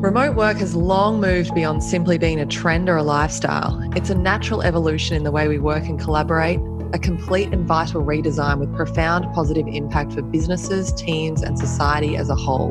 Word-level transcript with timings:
Remote 0.00 0.34
work 0.34 0.56
has 0.56 0.74
long 0.74 1.20
moved 1.20 1.54
beyond 1.54 1.84
simply 1.84 2.16
being 2.16 2.40
a 2.40 2.46
trend 2.46 2.88
or 2.88 2.96
a 2.96 3.02
lifestyle. 3.02 3.78
It's 3.94 4.08
a 4.08 4.14
natural 4.14 4.62
evolution 4.62 5.14
in 5.14 5.24
the 5.24 5.30
way 5.30 5.46
we 5.46 5.58
work 5.58 5.84
and 5.84 6.00
collaborate, 6.00 6.58
a 6.94 6.98
complete 6.98 7.52
and 7.52 7.66
vital 7.66 8.02
redesign 8.02 8.60
with 8.60 8.74
profound 8.74 9.30
positive 9.34 9.66
impact 9.68 10.14
for 10.14 10.22
businesses, 10.22 10.90
teams, 10.94 11.42
and 11.42 11.58
society 11.58 12.16
as 12.16 12.30
a 12.30 12.34
whole. 12.34 12.70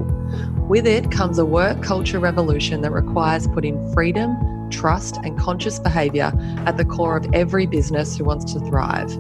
With 0.68 0.88
it 0.88 1.12
comes 1.12 1.38
a 1.38 1.46
work 1.46 1.84
culture 1.84 2.18
revolution 2.18 2.81
that 2.81 2.92
requires 2.92 3.46
putting 3.46 3.93
freedom, 3.93 4.36
trust, 4.71 5.18
and 5.23 5.38
conscious 5.38 5.77
behaviour 5.77 6.32
at 6.66 6.77
the 6.77 6.86
core 6.86 7.16
of 7.16 7.32
every 7.32 7.68
business 7.68 8.18
who 8.18 8.23
wants 8.23 8.52
to 8.54 8.59
thrive. 8.61 9.16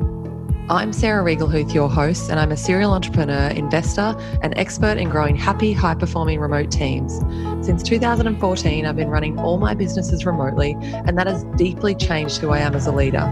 I'm 0.71 0.93
Sarah 0.93 1.23
Riegelhuth, 1.23 1.73
your 1.73 1.89
host, 1.89 2.29
and 2.29 2.39
I'm 2.39 2.51
a 2.51 2.57
serial 2.57 2.93
entrepreneur, 2.93 3.47
investor, 3.47 4.15
and 4.43 4.55
expert 4.55 4.99
in 4.99 5.09
growing 5.09 5.35
happy, 5.35 5.73
high 5.73 5.95
performing 5.95 6.39
remote 6.39 6.69
teams. 6.69 7.17
Since 7.65 7.81
2014, 7.81 8.85
I've 8.85 8.95
been 8.95 9.09
running 9.09 9.39
all 9.39 9.57
my 9.57 9.73
businesses 9.73 10.27
remotely, 10.27 10.77
and 10.79 11.17
that 11.17 11.25
has 11.25 11.43
deeply 11.55 11.95
changed 11.95 12.37
who 12.37 12.51
I 12.51 12.59
am 12.59 12.75
as 12.75 12.85
a 12.85 12.91
leader. 12.91 13.23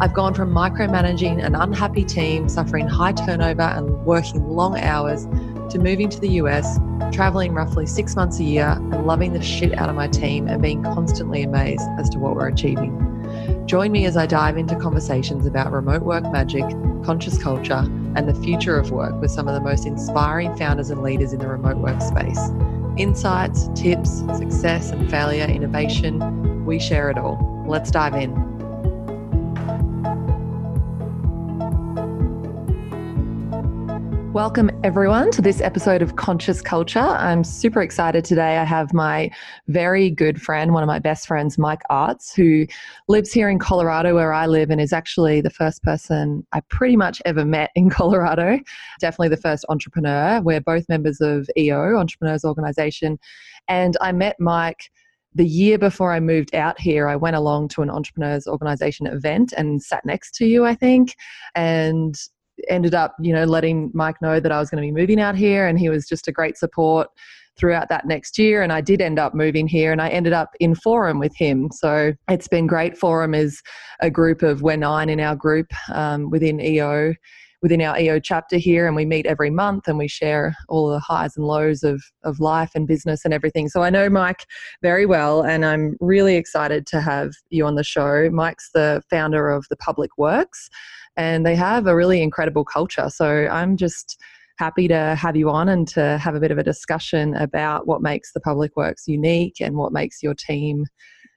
I've 0.00 0.14
gone 0.14 0.32
from 0.32 0.54
micromanaging 0.54 1.44
an 1.44 1.54
unhappy 1.54 2.02
team, 2.02 2.48
suffering 2.48 2.88
high 2.88 3.12
turnover, 3.12 3.60
and 3.60 3.90
working 4.06 4.48
long 4.48 4.80
hours 4.80 5.26
to 5.72 5.78
moving 5.78 6.08
to 6.08 6.18
the 6.18 6.30
US, 6.30 6.78
traveling 7.12 7.52
roughly 7.52 7.84
six 7.84 8.16
months 8.16 8.40
a 8.40 8.44
year, 8.44 8.78
and 8.78 9.06
loving 9.06 9.34
the 9.34 9.42
shit 9.42 9.76
out 9.76 9.90
of 9.90 9.96
my 9.96 10.08
team 10.08 10.48
and 10.48 10.62
being 10.62 10.82
constantly 10.82 11.42
amazed 11.42 11.84
as 11.98 12.08
to 12.08 12.18
what 12.18 12.36
we're 12.36 12.48
achieving. 12.48 13.09
Join 13.70 13.92
me 13.92 14.04
as 14.04 14.16
I 14.16 14.26
dive 14.26 14.58
into 14.58 14.74
conversations 14.74 15.46
about 15.46 15.70
remote 15.70 16.02
work 16.02 16.24
magic, 16.32 16.64
conscious 17.04 17.40
culture, 17.40 17.84
and 18.16 18.28
the 18.28 18.34
future 18.34 18.76
of 18.76 18.90
work 18.90 19.20
with 19.20 19.30
some 19.30 19.46
of 19.46 19.54
the 19.54 19.60
most 19.60 19.86
inspiring 19.86 20.56
founders 20.56 20.90
and 20.90 21.04
leaders 21.04 21.32
in 21.32 21.38
the 21.38 21.46
remote 21.46 21.76
work 21.76 22.02
space. 22.02 22.40
Insights, 22.96 23.68
tips, 23.76 24.24
success 24.36 24.90
and 24.90 25.08
failure, 25.08 25.44
innovation, 25.44 26.64
we 26.66 26.80
share 26.80 27.10
it 27.10 27.16
all. 27.16 27.64
Let's 27.68 27.92
dive 27.92 28.16
in. 28.16 28.49
Welcome, 34.32 34.70
everyone, 34.84 35.32
to 35.32 35.42
this 35.42 35.60
episode 35.60 36.02
of 36.02 36.14
Conscious 36.14 36.62
Culture. 36.62 37.00
I'm 37.00 37.42
super 37.42 37.82
excited 37.82 38.24
today. 38.24 38.58
I 38.58 38.64
have 38.64 38.94
my 38.94 39.28
very 39.66 40.08
good 40.08 40.40
friend, 40.40 40.72
one 40.72 40.84
of 40.84 40.86
my 40.86 41.00
best 41.00 41.26
friends, 41.26 41.58
Mike 41.58 41.82
Arts, 41.90 42.32
who 42.32 42.64
lives 43.08 43.32
here 43.32 43.48
in 43.48 43.58
Colorado, 43.58 44.14
where 44.14 44.32
I 44.32 44.46
live, 44.46 44.70
and 44.70 44.80
is 44.80 44.92
actually 44.92 45.40
the 45.40 45.50
first 45.50 45.82
person 45.82 46.46
I 46.52 46.60
pretty 46.70 46.96
much 46.96 47.20
ever 47.24 47.44
met 47.44 47.70
in 47.74 47.90
Colorado. 47.90 48.60
Definitely 49.00 49.30
the 49.30 49.36
first 49.36 49.64
entrepreneur. 49.68 50.40
We're 50.40 50.60
both 50.60 50.88
members 50.88 51.20
of 51.20 51.50
EO, 51.56 51.96
Entrepreneurs 51.96 52.44
Organization. 52.44 53.18
And 53.66 53.96
I 54.00 54.12
met 54.12 54.36
Mike 54.38 54.92
the 55.34 55.46
year 55.46 55.76
before 55.76 56.12
I 56.12 56.20
moved 56.20 56.54
out 56.54 56.80
here, 56.80 57.08
I 57.08 57.16
went 57.16 57.36
along 57.36 57.68
to 57.68 57.82
an 57.82 57.90
entrepreneurs 57.90 58.46
organization 58.48 59.06
event 59.06 59.52
and 59.56 59.82
sat 59.82 60.04
next 60.04 60.34
to 60.36 60.46
you, 60.46 60.64
I 60.64 60.74
think. 60.74 61.14
And 61.54 62.16
ended 62.68 62.94
up, 62.94 63.14
you 63.20 63.32
know, 63.32 63.44
letting 63.44 63.90
Mike 63.94 64.20
know 64.20 64.40
that 64.40 64.52
I 64.52 64.58
was 64.58 64.70
going 64.70 64.82
to 64.82 64.86
be 64.86 64.92
moving 64.92 65.20
out 65.20 65.36
here, 65.36 65.66
and 65.66 65.78
he 65.78 65.88
was 65.88 66.06
just 66.06 66.28
a 66.28 66.32
great 66.32 66.56
support 66.56 67.08
throughout 67.58 67.88
that 67.90 68.06
next 68.06 68.38
year. 68.38 68.62
And 68.62 68.72
I 68.72 68.80
did 68.80 69.00
end 69.00 69.18
up 69.18 69.34
moving 69.34 69.68
here, 69.68 69.92
and 69.92 70.00
I 70.00 70.08
ended 70.08 70.32
up 70.32 70.50
in 70.60 70.74
Forum 70.74 71.18
with 71.18 71.36
him. 71.36 71.68
So 71.72 72.12
it's 72.28 72.48
been 72.48 72.66
great. 72.66 72.96
Forum 72.96 73.34
is 73.34 73.60
a 74.00 74.10
group 74.10 74.42
of 74.42 74.62
we're 74.62 74.76
nine 74.76 75.10
in 75.10 75.20
our 75.20 75.36
group 75.36 75.66
um, 75.92 76.30
within 76.30 76.60
EO. 76.60 77.14
Within 77.62 77.82
our 77.82 77.98
EO 77.98 78.18
chapter 78.18 78.56
here, 78.56 78.86
and 78.86 78.96
we 78.96 79.04
meet 79.04 79.26
every 79.26 79.50
month 79.50 79.86
and 79.86 79.98
we 79.98 80.08
share 80.08 80.56
all 80.68 80.88
the 80.88 80.98
highs 80.98 81.36
and 81.36 81.46
lows 81.46 81.82
of, 81.82 82.02
of 82.24 82.40
life 82.40 82.70
and 82.74 82.86
business 82.86 83.24
and 83.24 83.34
everything. 83.34 83.68
So 83.68 83.82
I 83.82 83.90
know 83.90 84.08
Mike 84.08 84.46
very 84.82 85.06
well, 85.06 85.42
and 85.42 85.64
I'm 85.64 85.96
really 86.00 86.36
excited 86.36 86.86
to 86.88 87.00
have 87.00 87.32
you 87.50 87.66
on 87.66 87.74
the 87.74 87.84
show. 87.84 88.30
Mike's 88.30 88.70
the 88.72 89.02
founder 89.10 89.50
of 89.50 89.66
the 89.68 89.76
Public 89.76 90.10
Works, 90.16 90.70
and 91.16 91.44
they 91.44 91.54
have 91.54 91.86
a 91.86 91.94
really 91.94 92.22
incredible 92.22 92.64
culture. 92.64 93.10
So 93.10 93.46
I'm 93.50 93.76
just 93.76 94.18
happy 94.58 94.86
to 94.88 95.14
have 95.16 95.36
you 95.36 95.48
on 95.48 95.70
and 95.70 95.88
to 95.88 96.18
have 96.18 96.34
a 96.34 96.40
bit 96.40 96.50
of 96.50 96.58
a 96.58 96.62
discussion 96.62 97.34
about 97.36 97.86
what 97.86 98.02
makes 98.02 98.32
the 98.32 98.40
public 98.40 98.76
works 98.76 99.08
unique 99.08 99.56
and 99.58 99.74
what 99.76 99.90
makes 99.90 100.22
your 100.22 100.34
team 100.34 100.84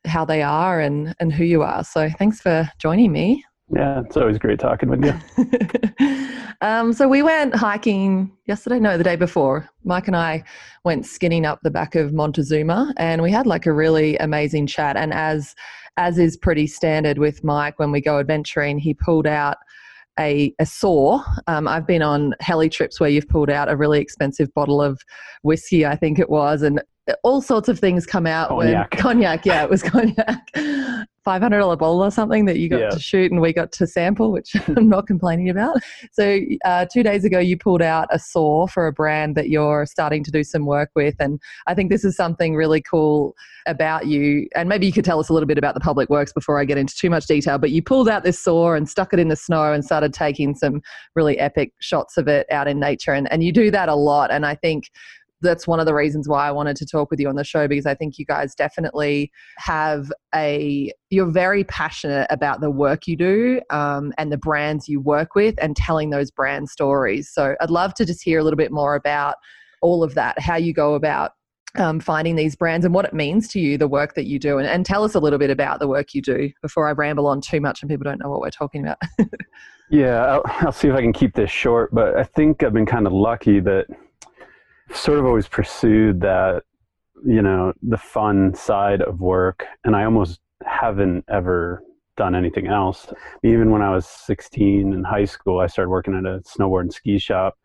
how 0.06 0.26
they 0.26 0.42
are 0.42 0.82
and 0.82 1.16
and 1.20 1.32
who 1.32 1.46
you 1.46 1.64
are. 1.64 1.84
So 1.84 2.10
thanks 2.18 2.42
for 2.42 2.70
joining 2.80 3.12
me. 3.12 3.46
Yeah, 3.76 4.02
it's 4.02 4.18
always 4.18 4.38
great 4.38 4.60
talking 4.60 4.90
with 4.90 5.04
you. 5.04 6.28
um, 6.62 6.94
so 6.94 7.08
we 7.08 7.24
went 7.24 7.56
hiking 7.56 8.32
yesterday, 8.46 8.80
no, 8.80 8.98
the 8.98 9.04
day 9.04 9.16
before. 9.16 9.70
Mike 9.84 10.08
and 10.08 10.16
I 10.16 10.44
went 10.84 11.06
skinning 11.06 11.46
up 11.46 11.60
the 11.64 11.72
back 11.72 11.96
of 11.96 12.14
Montezuma, 12.14 12.94
and 12.98 13.22
we 13.22 13.32
had 13.32 13.48
like 13.48 13.66
a 13.66 13.74
really 13.74 14.18
amazing 14.18 14.68
chat. 14.68 14.96
And 14.96 15.14
as 15.14 15.56
as 15.98 16.18
is 16.18 16.36
pretty 16.38 16.66
standard 16.66 17.20
with 17.20 17.44
Mike 17.44 17.78
when 17.78 17.92
we 17.92 18.02
go 18.02 18.20
adventuring, 18.20 18.80
he 18.80 18.94
pulled 18.94 19.28
out 19.28 19.58
a, 20.20 20.54
a 20.60 20.66
saw. 20.66 21.24
Um, 21.48 21.68
I've 21.68 21.88
been 21.88 22.02
on 22.02 22.34
heli 22.40 22.70
trips 22.70 23.00
where 23.00 23.10
you've 23.10 23.28
pulled 23.28 23.50
out 23.50 23.70
a 23.70 23.76
really 23.76 24.00
expensive 24.00 24.54
bottle 24.54 24.82
of 24.82 25.00
whiskey, 25.44 25.86
I 25.86 25.96
think 25.96 26.20
it 26.20 26.30
was, 26.30 26.62
and 26.62 26.82
all 27.24 27.42
sorts 27.42 27.68
of 27.70 27.80
things 27.80 28.06
come 28.06 28.26
out 28.26 28.50
cognac. 28.50 28.92
when 28.92 29.02
cognac 29.02 29.46
yeah 29.46 29.64
it 29.64 29.70
was 29.70 29.84
cognac 29.84 30.48
$500 31.26 31.78
bowl 31.78 32.04
or 32.04 32.12
something 32.12 32.46
that 32.46 32.58
you 32.58 32.70
got 32.70 32.80
yeah. 32.80 32.90
to 32.90 33.00
shoot 33.00 33.32
and 33.32 33.42
we 33.42 33.54
got 33.54 33.72
to 33.72 33.88
sample 33.88 34.32
which 34.32 34.56
i'm 34.68 34.90
not 34.90 35.08
complaining 35.08 35.50
about 35.50 35.78
so 36.12 36.40
uh, 36.66 36.86
two 36.92 37.04
days 37.04 37.24
ago 37.24 37.40
you 37.40 37.58
pulled 37.58 37.82
out 37.82 38.08
a 38.12 38.20
saw 38.20 38.68
for 38.68 38.88
a 38.88 38.94
brand 38.94 39.36
that 39.36 39.50
you're 39.50 39.86
starting 39.86 40.24
to 40.24 40.32
do 40.32 40.44
some 40.44 40.66
work 40.66 40.90
with 40.96 41.16
and 41.20 41.40
i 41.68 41.74
think 41.74 41.90
this 41.90 42.04
is 42.04 42.16
something 42.16 42.56
really 42.56 42.82
cool 42.82 43.36
about 43.66 44.08
you 44.08 44.48
and 44.56 44.68
maybe 44.68 44.86
you 44.86 44.92
could 44.92 45.06
tell 45.06 45.20
us 45.20 45.30
a 45.30 45.34
little 45.34 45.48
bit 45.48 45.58
about 45.58 45.74
the 45.74 45.80
public 45.80 46.10
works 46.10 46.34
before 46.34 46.60
i 46.60 46.66
get 46.66 46.78
into 46.78 46.96
too 46.96 47.10
much 47.10 47.26
detail 47.26 47.58
but 47.58 47.72
you 47.72 47.82
pulled 47.82 48.10
out 48.10 48.24
this 48.24 48.40
saw 48.40 48.74
and 48.74 48.90
stuck 48.90 49.14
it 49.14 49.20
in 49.20 49.30
the 49.30 49.36
snow 49.36 49.72
and 49.72 49.86
started 49.86 50.14
taking 50.14 50.54
some 50.54 50.82
really 51.16 51.40
epic 51.40 51.72
shots 51.80 52.18
of 52.18 52.28
it 52.28 52.46
out 52.52 52.68
in 52.68 52.80
nature 52.80 53.14
and, 53.14 53.32
and 53.32 53.44
you 53.44 53.52
do 53.52 53.72
that 53.72 53.88
a 53.88 53.96
lot 53.96 54.32
and 54.32 54.46
i 54.46 54.56
think 54.56 54.90
that's 55.44 55.68
one 55.68 55.80
of 55.80 55.86
the 55.86 55.94
reasons 55.94 56.28
why 56.28 56.48
I 56.48 56.52
wanted 56.52 56.76
to 56.78 56.86
talk 56.86 57.12
with 57.12 57.20
you 57.20 57.30
on 57.30 57.36
the 57.36 57.44
show 57.44 57.68
because 57.68 57.86
I 57.86 57.94
think 57.94 58.18
you 58.18 58.26
guys 58.26 58.56
definitely 58.56 59.32
have 59.58 60.12
a 60.34 60.92
you're 61.10 61.30
very 61.30 61.64
passionate 61.64 62.28
about 62.30 62.62
the 62.62 62.72
work 62.72 63.08
you 63.08 63.16
do 63.16 63.62
um, 63.70 64.14
and 64.18 64.32
the 64.32 64.38
brands 64.38 64.90
you 64.90 65.00
work 65.00 65.36
with 65.36 65.56
and 65.62 65.76
telling 65.76 66.10
those 66.10 66.32
brand 66.32 66.70
stories. 66.70 67.30
So 67.32 67.56
I'd 67.62 67.70
love 67.70 67.94
to 67.96 68.06
just 68.06 68.24
hear 68.24 68.40
a 68.40 68.44
little 68.44 68.58
bit 68.58 68.72
more 68.72 68.96
about 68.96 69.36
all 69.82 70.04
of 70.04 70.16
that, 70.16 70.40
how 70.40 70.56
you 70.56 70.74
go 70.74 70.96
about 70.96 71.34
um, 71.76 72.00
finding 72.00 72.36
these 72.36 72.56
brands 72.56 72.86
and 72.86 72.94
what 72.94 73.06
it 73.06 73.14
means 73.14 73.48
to 73.50 73.60
you, 73.60 73.78
the 73.78 73.88
work 73.88 74.14
that 74.16 74.26
you 74.26 74.40
do, 74.40 74.58
and, 74.58 74.68
and 74.68 74.86
tell 74.86 75.04
us 75.04 75.16
a 75.16 75.20
little 75.20 75.40
bit 75.40 75.50
about 75.50 75.80
the 75.80 75.88
work 75.88 76.14
you 76.14 76.22
do 76.22 76.52
before 76.62 76.88
I 76.88 76.92
ramble 76.92 77.28
on 77.28 77.42
too 77.42 77.60
much 77.60 77.82
and 77.82 77.90
people 77.90 78.04
don't 78.04 78.20
know 78.20 78.30
what 78.30 78.42
we're 78.42 78.52
talking 78.52 78.82
about. 78.84 78.98
yeah, 79.90 80.24
I'll, 80.26 80.42
I'll 80.46 80.72
see 80.72 80.88
if 80.88 80.96
I 80.96 81.02
can 81.02 81.14
keep 81.14 81.34
this 81.34 81.50
short, 81.50 81.94
but 81.94 82.16
I 82.16 82.24
think 82.24 82.64
I've 82.64 82.74
been 82.74 82.86
kind 82.86 83.08
of 83.08 83.14
lucky 83.14 83.60
that 83.62 83.88
sort 84.94 85.20
of 85.20 85.26
always 85.26 85.48
pursued 85.48 86.22
that, 86.22 86.64
you 87.26 87.42
know, 87.42 87.74
the 87.82 87.98
fun 87.98 88.54
side 88.54 89.02
of 89.02 89.20
work. 89.20 89.66
And 89.84 89.96
I 89.96 90.06
almost 90.06 90.40
haven't 90.66 91.26
ever 91.30 91.84
done 92.16 92.36
anything 92.36 92.68
else. 92.68 93.12
Even 93.44 93.72
when 93.72 93.82
I 93.82 93.90
was 93.90 94.08
16 94.08 94.94
in 94.94 95.04
high 95.04 95.26
school, 95.26 95.60
I 95.60 95.68
started 95.68 95.90
working 95.90 96.16
at 96.16 96.26
a 96.26 96.42
snowboard 96.42 96.82
and 96.82 96.94
ski 96.94 97.18
shop. 97.18 97.58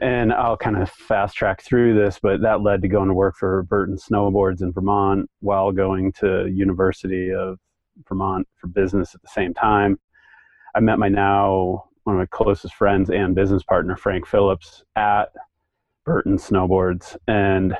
And 0.00 0.32
I'll 0.32 0.56
kind 0.56 0.76
of 0.76 0.90
fast 0.90 1.36
track 1.36 1.62
through 1.62 1.94
this, 1.94 2.18
but 2.20 2.40
that 2.42 2.62
led 2.62 2.82
to 2.82 2.88
going 2.88 3.08
to 3.08 3.14
work 3.14 3.36
for 3.36 3.62
Burton 3.62 3.96
Snowboards 3.96 4.60
in 4.60 4.72
Vermont 4.72 5.30
while 5.38 5.70
going 5.70 6.12
to 6.14 6.48
University 6.52 7.32
of 7.32 7.58
Vermont 8.08 8.48
for 8.56 8.66
business 8.66 9.14
at 9.14 9.22
the 9.22 9.28
same 9.28 9.54
time. 9.54 10.00
I 10.74 10.80
met 10.80 10.98
my 10.98 11.08
now 11.08 11.84
one 12.02 12.16
of 12.16 12.20
my 12.20 12.26
closest 12.26 12.74
friends 12.74 13.10
and 13.10 13.34
business 13.34 13.62
partner, 13.62 13.96
Frank 13.96 14.26
Phillips, 14.26 14.84
at 14.96 15.28
Burton 16.04 16.36
snowboards. 16.36 17.16
And 17.28 17.76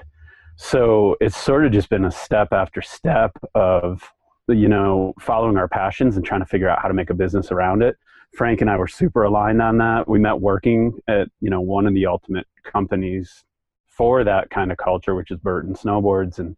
so 0.56 1.16
it's 1.20 1.36
sort 1.36 1.66
of 1.66 1.72
just 1.72 1.88
been 1.88 2.04
a 2.04 2.10
step 2.10 2.52
after 2.52 2.80
step 2.80 3.36
of, 3.54 4.02
you 4.48 4.68
know, 4.68 5.14
following 5.20 5.56
our 5.56 5.68
passions 5.68 6.16
and 6.16 6.24
trying 6.24 6.40
to 6.40 6.46
figure 6.46 6.68
out 6.68 6.80
how 6.80 6.88
to 6.88 6.94
make 6.94 7.10
a 7.10 7.14
business 7.14 7.50
around 7.50 7.82
it. 7.82 7.96
Frank 8.36 8.60
and 8.60 8.70
I 8.70 8.76
were 8.76 8.88
super 8.88 9.24
aligned 9.24 9.62
on 9.62 9.78
that. 9.78 10.08
We 10.08 10.18
met 10.18 10.40
working 10.40 10.98
at, 11.08 11.28
you 11.40 11.50
know, 11.50 11.60
one 11.60 11.86
of 11.86 11.94
the 11.94 12.06
ultimate 12.06 12.46
companies 12.64 13.44
for 13.86 14.24
that 14.24 14.50
kind 14.50 14.72
of 14.72 14.78
culture, 14.78 15.14
which 15.14 15.30
is 15.30 15.38
Burton 15.38 15.74
Snowboards. 15.74 16.38
And 16.38 16.56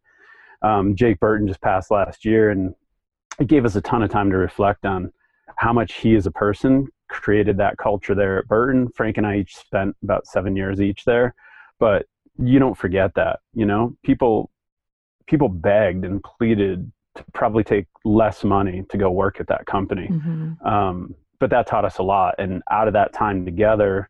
um, 0.63 0.97
Jake 0.97 1.21
Burton 1.21 1.47
just 1.47 1.61
passed 1.61 1.91
last 1.91 2.25
year, 2.25 2.51
and 2.51 2.75
it 3.39 3.47
gave 3.47 3.67
us 3.67 3.77
a 3.77 3.81
ton 3.83 4.03
of 4.03 4.11
time 4.11 4.31
to 4.31 4.37
reflect 4.39 4.87
on 4.87 5.13
how 5.57 5.73
much 5.73 5.95
he 5.95 6.17
as 6.17 6.27
a 6.27 6.31
person 6.31 6.89
created 7.09 7.59
that 7.59 7.77
culture 7.77 8.15
there 8.15 8.39
at 8.39 8.49
Burton. 8.49 8.89
Frank 8.89 9.19
and 9.19 9.27
I 9.27 9.39
each 9.39 9.57
spent 9.57 9.95
about 10.03 10.27
seven 10.27 10.57
years 10.57 10.81
each 10.81 11.05
there 11.05 11.35
but 11.79 12.07
you 12.39 12.59
don't 12.59 12.77
forget 12.77 13.15
that 13.15 13.41
you 13.55 13.67
know 13.67 13.97
people 14.03 14.51
people 15.27 15.49
begged 15.49 16.05
and 16.05 16.23
pleaded 16.23 16.91
to 17.15 17.25
probably 17.33 17.65
take 17.65 17.87
less 18.05 18.45
money 18.45 18.85
to 18.91 18.99
go 18.99 19.11
work 19.11 19.41
at 19.41 19.47
that 19.47 19.67
company 19.67 20.09
mm-hmm. 20.09 20.67
um, 20.67 21.15
but 21.41 21.51
that 21.51 21.67
taught 21.67 21.85
us 21.85 21.99
a 21.99 22.03
lot 22.03 22.35
and 22.39 22.63
out 22.71 22.87
of 22.87 22.93
that 22.93 23.13
time 23.13 23.45
together 23.45 24.09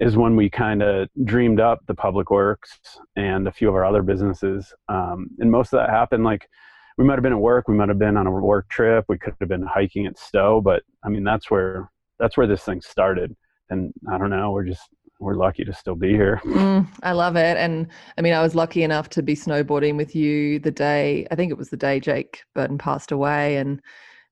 is 0.00 0.16
when 0.16 0.34
we 0.34 0.48
kind 0.48 0.82
of 0.82 1.08
dreamed 1.24 1.60
up 1.60 1.80
the 1.86 1.94
public 1.94 2.30
works 2.30 2.78
and 3.16 3.46
a 3.46 3.52
few 3.52 3.68
of 3.68 3.74
our 3.74 3.84
other 3.84 4.02
businesses. 4.02 4.72
Um, 4.88 5.28
and 5.38 5.50
most 5.50 5.72
of 5.72 5.78
that 5.78 5.90
happened 5.90 6.24
like 6.24 6.48
we 6.96 7.04
might 7.04 7.14
have 7.14 7.22
been 7.22 7.34
at 7.34 7.38
work, 7.38 7.68
we 7.68 7.74
might 7.74 7.88
have 7.88 7.98
been 7.98 8.16
on 8.16 8.26
a 8.26 8.30
work 8.30 8.68
trip, 8.68 9.04
we 9.08 9.18
could 9.18 9.34
have 9.40 9.48
been 9.48 9.62
hiking 9.62 10.06
at 10.06 10.18
Stowe, 10.18 10.60
but 10.60 10.82
I 11.04 11.10
mean 11.10 11.22
that's 11.22 11.50
where 11.50 11.90
that's 12.18 12.36
where 12.36 12.46
this 12.46 12.62
thing 12.62 12.80
started. 12.80 13.36
And 13.68 13.92
I 14.10 14.18
don't 14.18 14.30
know, 14.30 14.50
we're 14.50 14.64
just 14.64 14.88
we're 15.20 15.34
lucky 15.34 15.64
to 15.64 15.72
still 15.72 15.94
be 15.94 16.08
here. 16.08 16.40
Mm, 16.44 16.88
I 17.02 17.12
love 17.12 17.36
it. 17.36 17.56
And 17.58 17.86
I 18.16 18.22
mean, 18.22 18.32
I 18.32 18.42
was 18.42 18.54
lucky 18.54 18.82
enough 18.82 19.10
to 19.10 19.22
be 19.22 19.36
snowboarding 19.36 19.96
with 19.96 20.16
you 20.16 20.58
the 20.58 20.70
day, 20.70 21.26
I 21.30 21.34
think 21.34 21.50
it 21.50 21.58
was 21.58 21.68
the 21.68 21.76
day 21.76 22.00
Jake 22.00 22.42
Burton 22.54 22.78
passed 22.78 23.12
away. 23.12 23.58
And, 23.58 23.80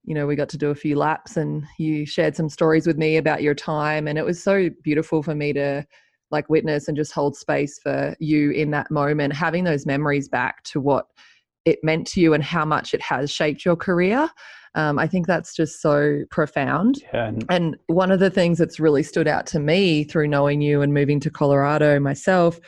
you 0.03 0.15
know, 0.15 0.25
we 0.25 0.35
got 0.35 0.49
to 0.49 0.57
do 0.57 0.71
a 0.71 0.75
few 0.75 0.97
laps 0.97 1.37
and 1.37 1.63
you 1.77 2.05
shared 2.05 2.35
some 2.35 2.49
stories 2.49 2.87
with 2.87 2.97
me 2.97 3.17
about 3.17 3.43
your 3.43 3.53
time. 3.53 4.07
And 4.07 4.17
it 4.17 4.25
was 4.25 4.41
so 4.41 4.69
beautiful 4.83 5.21
for 5.21 5.35
me 5.35 5.53
to 5.53 5.85
like 6.31 6.49
witness 6.49 6.87
and 6.87 6.97
just 6.97 7.13
hold 7.13 7.37
space 7.37 7.79
for 7.79 8.15
you 8.19 8.51
in 8.51 8.71
that 8.71 8.89
moment, 8.89 9.33
having 9.33 9.63
those 9.63 9.85
memories 9.85 10.27
back 10.27 10.63
to 10.63 10.81
what 10.81 11.05
it 11.65 11.79
meant 11.83 12.07
to 12.07 12.21
you 12.21 12.33
and 12.33 12.43
how 12.43 12.65
much 12.65 12.95
it 12.95 13.01
has 13.01 13.31
shaped 13.31 13.63
your 13.63 13.75
career. 13.75 14.29
Um, 14.75 14.99
I 14.99 15.07
think 15.07 15.27
that's 15.27 15.55
just 15.55 15.81
so 15.81 16.23
profound. 16.29 17.01
Yeah. 17.13 17.31
And 17.49 17.77
one 17.87 18.11
of 18.11 18.19
the 18.19 18.29
things 18.29 18.57
that's 18.57 18.79
really 18.79 19.03
stood 19.03 19.27
out 19.27 19.45
to 19.47 19.59
me 19.59 20.03
through 20.03 20.27
knowing 20.27 20.61
you 20.61 20.81
and 20.81 20.93
moving 20.93 21.19
to 21.21 21.29
Colorado 21.29 21.99
myself 21.99 22.59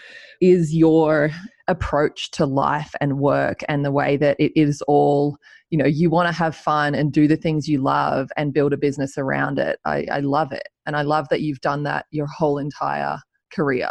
is 0.42 0.76
your 0.76 1.30
approach 1.68 2.32
to 2.32 2.46
life 2.46 2.94
and 3.00 3.20
work 3.20 3.62
and 3.70 3.86
the 3.86 3.92
way 3.92 4.18
that 4.18 4.36
it 4.40 4.52
is 4.60 4.82
all 4.88 5.38
you 5.70 5.78
know 5.78 5.86
you 5.86 6.10
want 6.10 6.28
to 6.28 6.34
have 6.34 6.56
fun 6.56 6.94
and 6.94 7.14
do 7.14 7.28
the 7.28 7.38
things 7.38 7.68
you 7.68 7.80
love 7.80 8.30
and 8.36 8.54
build 8.54 8.74
a 8.74 8.78
business 8.78 9.18
around 9.18 9.58
it 9.58 9.80
I, 9.86 10.06
I 10.12 10.20
love 10.20 10.52
it 10.52 10.68
and 10.86 10.98
i 10.98 11.02
love 11.02 11.30
that 11.30 11.42
you've 11.42 11.62
done 11.62 11.84
that 11.84 12.08
your 12.12 12.28
whole 12.28 12.58
entire 12.58 13.20
career 13.54 13.90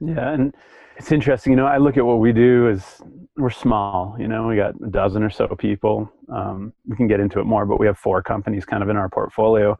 yeah 0.00 0.32
and 0.32 0.54
it's 0.96 1.12
interesting 1.12 1.52
you 1.52 1.56
know 1.56 1.66
i 1.66 1.78
look 1.78 1.96
at 1.96 2.04
what 2.04 2.18
we 2.18 2.32
do 2.32 2.68
as 2.68 3.02
we're 3.36 3.50
small 3.50 4.16
you 4.18 4.28
know 4.28 4.46
we 4.46 4.56
got 4.56 4.74
a 4.84 4.90
dozen 4.90 5.22
or 5.22 5.30
so 5.30 5.48
people. 5.48 6.10
Um, 6.28 6.72
we 6.86 6.96
can 6.96 7.08
get 7.08 7.20
into 7.20 7.40
it 7.40 7.44
more 7.44 7.66
but 7.66 7.80
we 7.80 7.86
have 7.86 7.98
four 7.98 8.22
companies 8.22 8.64
kind 8.64 8.82
of 8.82 8.88
in 8.88 8.96
our 8.96 9.08
portfolio. 9.08 9.78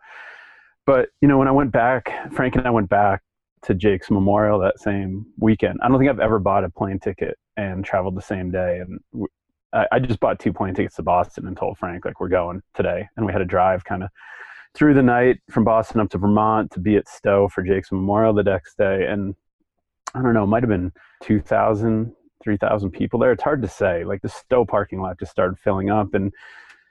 But 0.86 1.10
you 1.20 1.28
know 1.28 1.38
when 1.38 1.48
i 1.48 1.52
went 1.52 1.70
back 1.70 2.10
frank 2.32 2.56
and 2.56 2.66
i 2.66 2.70
went 2.70 2.88
back 2.88 3.22
to 3.62 3.74
jake's 3.74 4.10
memorial 4.10 4.58
that 4.58 4.80
same 4.80 5.24
weekend 5.38 5.78
i 5.82 5.88
don't 5.88 5.98
think 5.98 6.10
i've 6.10 6.18
ever 6.18 6.40
bought 6.40 6.64
a 6.64 6.70
plane 6.70 6.98
ticket 6.98 7.38
and 7.56 7.84
traveled 7.84 8.16
the 8.16 8.22
same 8.22 8.50
day. 8.50 8.80
And 8.80 9.28
I, 9.72 9.86
I 9.92 9.98
just 9.98 10.20
bought 10.20 10.38
two 10.38 10.52
plane 10.52 10.74
tickets 10.74 10.96
to 10.96 11.02
boston 11.02 11.46
and 11.46 11.56
told 11.56 11.78
frank 11.78 12.04
like 12.04 12.20
we're 12.20 12.28
going 12.28 12.62
today. 12.74 13.08
And 13.16 13.26
we 13.26 13.32
had 13.32 13.42
a 13.42 13.46
drive 13.46 13.84
kind 13.84 14.02
of 14.02 14.10
through 14.74 14.94
the 14.94 15.02
night 15.02 15.38
from 15.50 15.64
boston 15.64 16.00
up 16.00 16.10
to 16.10 16.18
vermont 16.18 16.70
to 16.72 16.80
be 16.80 16.96
at 16.96 17.08
stowe 17.08 17.48
for 17.48 17.62
jake's 17.62 17.92
memorial 17.92 18.32
the 18.32 18.42
next 18.42 18.76
day. 18.78 19.06
And 19.06 19.34
I 20.14 20.22
don't 20.22 20.34
know, 20.34 20.46
might 20.46 20.62
have 20.62 20.70
been 20.70 20.92
2,000, 21.22 22.12
3,000 22.42 22.90
people 22.90 23.18
there. 23.18 23.32
It's 23.32 23.42
hard 23.42 23.62
to 23.62 23.68
say. 23.68 24.04
Like 24.04 24.22
the 24.22 24.28
Stowe 24.28 24.64
parking 24.64 25.00
lot 25.00 25.18
just 25.18 25.32
started 25.32 25.58
filling 25.58 25.90
up, 25.90 26.14
and 26.14 26.32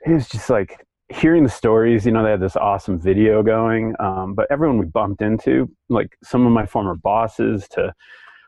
it 0.04 0.12
was 0.12 0.28
just 0.28 0.50
like 0.50 0.84
hearing 1.08 1.44
the 1.44 1.48
stories. 1.48 2.04
You 2.04 2.12
know, 2.12 2.24
they 2.24 2.30
had 2.30 2.40
this 2.40 2.56
awesome 2.56 2.98
video 2.98 3.42
going, 3.42 3.94
um, 4.00 4.34
but 4.34 4.46
everyone 4.50 4.78
we 4.78 4.86
bumped 4.86 5.22
into, 5.22 5.70
like 5.88 6.16
some 6.22 6.46
of 6.46 6.52
my 6.52 6.66
former 6.66 6.94
bosses 6.94 7.68
to 7.72 7.94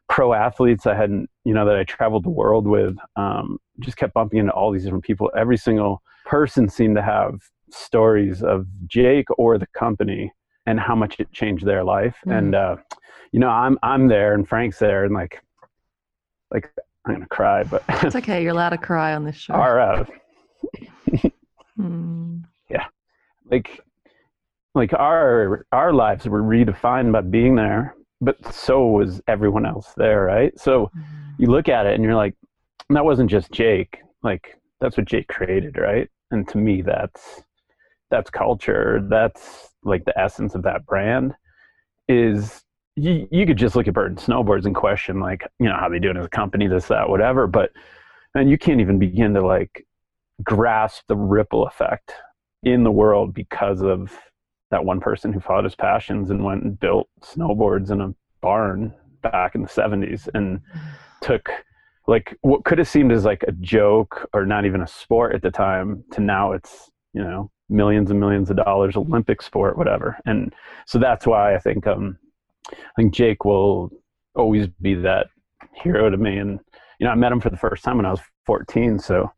pro 0.09 0.33
athletes 0.33 0.87
I 0.87 0.95
hadn't, 0.95 1.31
you 1.45 1.55
know, 1.55 1.65
that 1.67 1.77
I 1.77 1.85
traveled 1.85 2.25
the 2.25 2.31
world 2.31 2.67
with, 2.67 2.97
um, 3.17 3.59
just 3.81 3.97
kept 3.97 4.15
bumping 4.15 4.39
into 4.39 4.53
all 4.53 4.71
these 4.71 4.85
different 4.85 5.05
people. 5.05 5.31
Every 5.37 5.57
single 5.57 6.03
person 6.27 6.69
seemed 6.69 6.97
to 6.97 7.03
have 7.03 7.41
stories 7.71 8.43
of 8.43 8.67
Jake 8.87 9.27
or 9.39 9.59
the 9.59 9.67
company 9.69 10.33
and 10.67 10.81
how 10.81 10.95
much 10.95 11.21
it 11.21 11.31
changed 11.33 11.65
their 11.65 11.85
life. 11.85 12.17
Mm-hmm. 12.21 12.33
And 12.33 12.55
uh, 12.55 12.77
you 13.33 13.41
know, 13.41 13.49
I'm 13.49 13.79
I'm 13.83 14.09
there 14.09 14.35
and 14.35 14.49
Frank's 14.49 14.79
there 14.79 15.05
and 15.05 15.15
like 15.15 15.43
like 16.53 16.71
I'm 17.05 17.15
gonna 17.15 17.27
cry, 17.27 17.65
but 17.65 17.85
it's 17.89 18.17
okay. 18.17 18.43
You're 18.43 18.53
allowed 18.53 18.71
to 18.71 18.79
cry 18.79 19.15
on 19.15 19.25
this 19.25 19.37
show. 19.37 19.55
Our 19.55 19.81
uh, 19.81 20.05
mm. 21.79 22.43
yeah, 22.71 22.87
like 23.51 23.81
like 24.75 24.93
our 24.93 25.67
our 25.73 25.93
lives 25.93 26.27
were 26.27 26.43
redefined 26.43 27.13
by 27.13 27.21
being 27.21 27.55
there, 27.55 27.95
but 28.21 28.55
so 28.55 28.87
was 28.87 29.21
everyone 29.29 29.67
else 29.67 29.93
there, 29.97 30.25
right? 30.25 30.59
So 30.59 30.91
mm. 30.97 31.05
you 31.39 31.49
look 31.49 31.69
at 31.69 31.87
it 31.87 31.95
and 31.95 32.05
you're 32.05 32.15
like, 32.15 32.35
that 32.91 33.05
wasn't 33.05 33.31
just 33.31 33.53
Jake. 33.53 33.99
Like 34.23 34.59
that's 34.81 34.97
what 34.97 35.07
Jake 35.07 35.29
created, 35.29 35.77
right? 35.77 36.09
And 36.31 36.49
to 36.49 36.59
me, 36.59 36.83
that's 36.83 37.43
that's 38.11 38.31
culture. 38.31 39.07
That's 39.11 39.74
like 39.85 40.05
the 40.05 40.19
essence 40.19 40.55
of 40.55 40.63
that 40.63 40.87
brand. 40.87 41.35
Is 42.09 42.63
you, 42.97 43.27
you 43.31 43.47
could 43.47 43.57
just 43.57 43.77
look 43.77 43.89
at 43.89 43.95
Burton 43.95 44.17
Snowboards 44.17 44.67
and 44.67 44.75
question 44.75 45.21
like, 45.21 45.47
you 45.59 45.67
know, 45.67 45.77
how 45.79 45.89
they 45.89 45.99
doing 45.99 46.17
as 46.17 46.27
a 46.27 46.31
company, 46.31 46.67
this, 46.67 46.87
that, 46.89 47.09
whatever. 47.09 47.47
But 47.47 47.71
and 48.35 48.51
you 48.51 48.59
can't 48.59 48.81
even 48.81 48.99
begin 48.99 49.35
to 49.35 49.45
like 49.45 49.87
grasp 50.43 51.05
the 51.09 51.17
ripple 51.17 51.67
effect 51.67 52.13
in 52.63 52.83
the 52.83 52.91
world 52.91 53.33
because 53.35 53.83
of 53.83 54.13
that 54.71 54.85
one 54.85 55.01
person 55.01 55.33
who 55.33 55.41
followed 55.41 55.65
his 55.65 55.77
passions 55.77 56.31
and 56.31 56.45
went 56.45 56.65
and 56.65 56.81
built 56.81 57.09
snowboards 57.21 57.91
in 57.91 58.01
a 58.01 58.15
barn 58.41 58.93
back 59.23 59.55
in 59.55 59.63
the 59.63 59.69
70s 59.69 60.29
and 60.35 60.61
took 61.23 61.49
like 62.07 62.37
what 62.43 62.65
could 62.65 62.79
have 62.79 62.89
seemed 62.89 63.13
as 63.13 63.25
like 63.25 63.45
a 63.47 63.53
joke 63.53 64.29
or 64.33 64.45
not 64.45 64.67
even 64.67 64.83
a 64.83 64.87
sport 64.87 65.35
at 65.35 65.43
the 65.43 65.51
time 65.51 66.05
to 66.11 66.21
now 66.21 66.53
it's 66.53 66.91
you 67.13 67.23
know 67.23 67.51
millions 67.69 68.11
and 68.11 68.21
millions 68.21 68.51
of 68.51 68.57
dollars 68.57 68.97
olympic 68.97 69.41
sport 69.41 69.79
whatever 69.79 70.19
and 70.27 70.55
so 70.87 70.99
that's 70.99 71.27
why 71.27 71.55
i 71.55 71.59
think 71.59 71.87
um 71.87 72.19
I 72.73 72.77
think 72.97 73.15
Jake 73.15 73.45
will 73.45 73.91
always 74.35 74.69
be 74.81 74.95
that 74.97 75.29
hero 75.75 76.11
to 76.11 76.17
me. 76.17 76.39
And, 76.39 76.61
you 76.99 77.07
know, 77.07 77.11
I 77.11 77.15
met 77.15 77.33
him 77.33 77.41
for 77.41 77.51
the 77.51 77.57
first 77.57 77.85
time 77.85 77.97
when 77.97 78.07
I 78.07 78.11
was 78.11 78.21
14. 78.47 78.99
So 78.99 79.31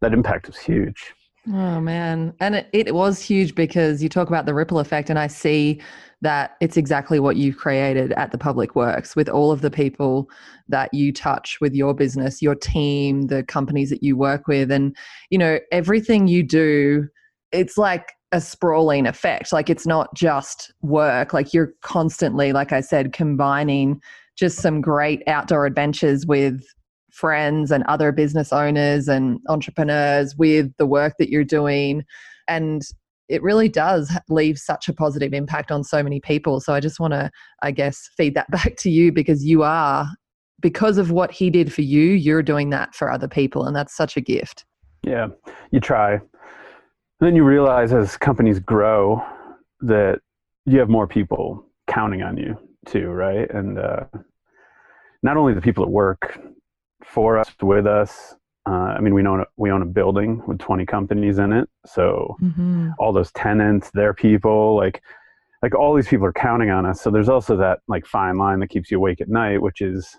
that 0.00 0.12
impact 0.12 0.46
was 0.46 0.58
huge. 0.58 1.14
Oh, 1.48 1.78
man. 1.78 2.32
And 2.40 2.54
it, 2.54 2.68
it 2.72 2.94
was 2.94 3.20
huge 3.20 3.54
because 3.54 4.02
you 4.02 4.08
talk 4.08 4.28
about 4.28 4.46
the 4.46 4.54
ripple 4.54 4.78
effect, 4.78 5.10
and 5.10 5.18
I 5.18 5.26
see 5.26 5.78
that 6.22 6.56
it's 6.62 6.78
exactly 6.78 7.20
what 7.20 7.36
you've 7.36 7.58
created 7.58 8.12
at 8.12 8.32
the 8.32 8.38
Public 8.38 8.74
Works 8.74 9.14
with 9.14 9.28
all 9.28 9.52
of 9.52 9.60
the 9.60 9.70
people 9.70 10.30
that 10.68 10.94
you 10.94 11.12
touch 11.12 11.58
with 11.60 11.74
your 11.74 11.92
business, 11.92 12.40
your 12.40 12.54
team, 12.54 13.26
the 13.26 13.42
companies 13.42 13.90
that 13.90 14.02
you 14.02 14.16
work 14.16 14.48
with. 14.48 14.70
And, 14.70 14.96
you 15.28 15.36
know, 15.36 15.58
everything 15.70 16.28
you 16.28 16.42
do, 16.42 17.08
it's 17.54 17.78
like 17.78 18.12
a 18.32 18.40
sprawling 18.40 19.06
effect. 19.06 19.52
Like 19.52 19.70
it's 19.70 19.86
not 19.86 20.12
just 20.14 20.72
work, 20.82 21.32
like 21.32 21.54
you're 21.54 21.72
constantly, 21.82 22.52
like 22.52 22.72
I 22.72 22.80
said, 22.80 23.12
combining 23.12 24.00
just 24.36 24.58
some 24.58 24.80
great 24.80 25.22
outdoor 25.28 25.64
adventures 25.64 26.26
with 26.26 26.60
friends 27.12 27.70
and 27.70 27.84
other 27.84 28.10
business 28.10 28.52
owners 28.52 29.06
and 29.06 29.38
entrepreneurs 29.48 30.34
with 30.36 30.72
the 30.78 30.86
work 30.86 31.14
that 31.20 31.30
you're 31.30 31.44
doing. 31.44 32.04
And 32.48 32.82
it 33.28 33.40
really 33.40 33.68
does 33.68 34.12
leave 34.28 34.58
such 34.58 34.88
a 34.88 34.92
positive 34.92 35.32
impact 35.32 35.70
on 35.70 35.84
so 35.84 36.02
many 36.02 36.20
people. 36.20 36.60
So 36.60 36.74
I 36.74 36.80
just 36.80 36.98
want 36.98 37.12
to, 37.12 37.30
I 37.62 37.70
guess, 37.70 38.10
feed 38.16 38.34
that 38.34 38.50
back 38.50 38.74
to 38.78 38.90
you 38.90 39.12
because 39.12 39.44
you 39.44 39.62
are, 39.62 40.08
because 40.60 40.98
of 40.98 41.12
what 41.12 41.30
he 41.30 41.50
did 41.50 41.72
for 41.72 41.82
you, 41.82 42.02
you're 42.02 42.42
doing 42.42 42.70
that 42.70 42.96
for 42.96 43.12
other 43.12 43.28
people. 43.28 43.64
And 43.64 43.76
that's 43.76 43.96
such 43.96 44.16
a 44.16 44.20
gift. 44.20 44.64
Yeah, 45.04 45.28
you 45.70 45.78
try 45.78 46.18
then 47.20 47.36
you 47.36 47.44
realize 47.44 47.92
as 47.92 48.16
companies 48.16 48.58
grow 48.58 49.22
that 49.80 50.20
you 50.66 50.78
have 50.78 50.88
more 50.88 51.06
people 51.06 51.66
counting 51.86 52.22
on 52.22 52.36
you 52.36 52.56
too, 52.86 53.08
right? 53.08 53.50
And 53.50 53.78
uh, 53.78 54.04
not 55.22 55.36
only 55.36 55.54
the 55.54 55.60
people 55.60 55.84
that 55.84 55.90
work 55.90 56.38
for 57.04 57.38
us, 57.38 57.50
with 57.60 57.86
us. 57.86 58.34
Uh, 58.66 58.94
I 58.96 59.00
mean, 59.00 59.12
we 59.12 59.26
own 59.26 59.40
a, 59.40 59.44
we 59.56 59.70
own 59.70 59.82
a 59.82 59.86
building 59.86 60.42
with 60.46 60.58
20 60.58 60.86
companies 60.86 61.38
in 61.38 61.52
it, 61.52 61.68
so 61.84 62.36
mm-hmm. 62.42 62.90
all 62.98 63.12
those 63.12 63.30
tenants, 63.32 63.90
their 63.92 64.14
people, 64.14 64.74
like 64.76 65.02
like 65.62 65.74
all 65.74 65.94
these 65.94 66.08
people 66.08 66.26
are 66.26 66.32
counting 66.32 66.70
on 66.70 66.84
us. 66.84 67.00
So 67.00 67.10
there's 67.10 67.28
also 67.28 67.56
that 67.58 67.80
like 67.88 68.06
fine 68.06 68.36
line 68.36 68.60
that 68.60 68.68
keeps 68.68 68.90
you 68.90 68.98
awake 68.98 69.20
at 69.20 69.28
night, 69.28 69.60
which 69.60 69.80
is 69.80 70.16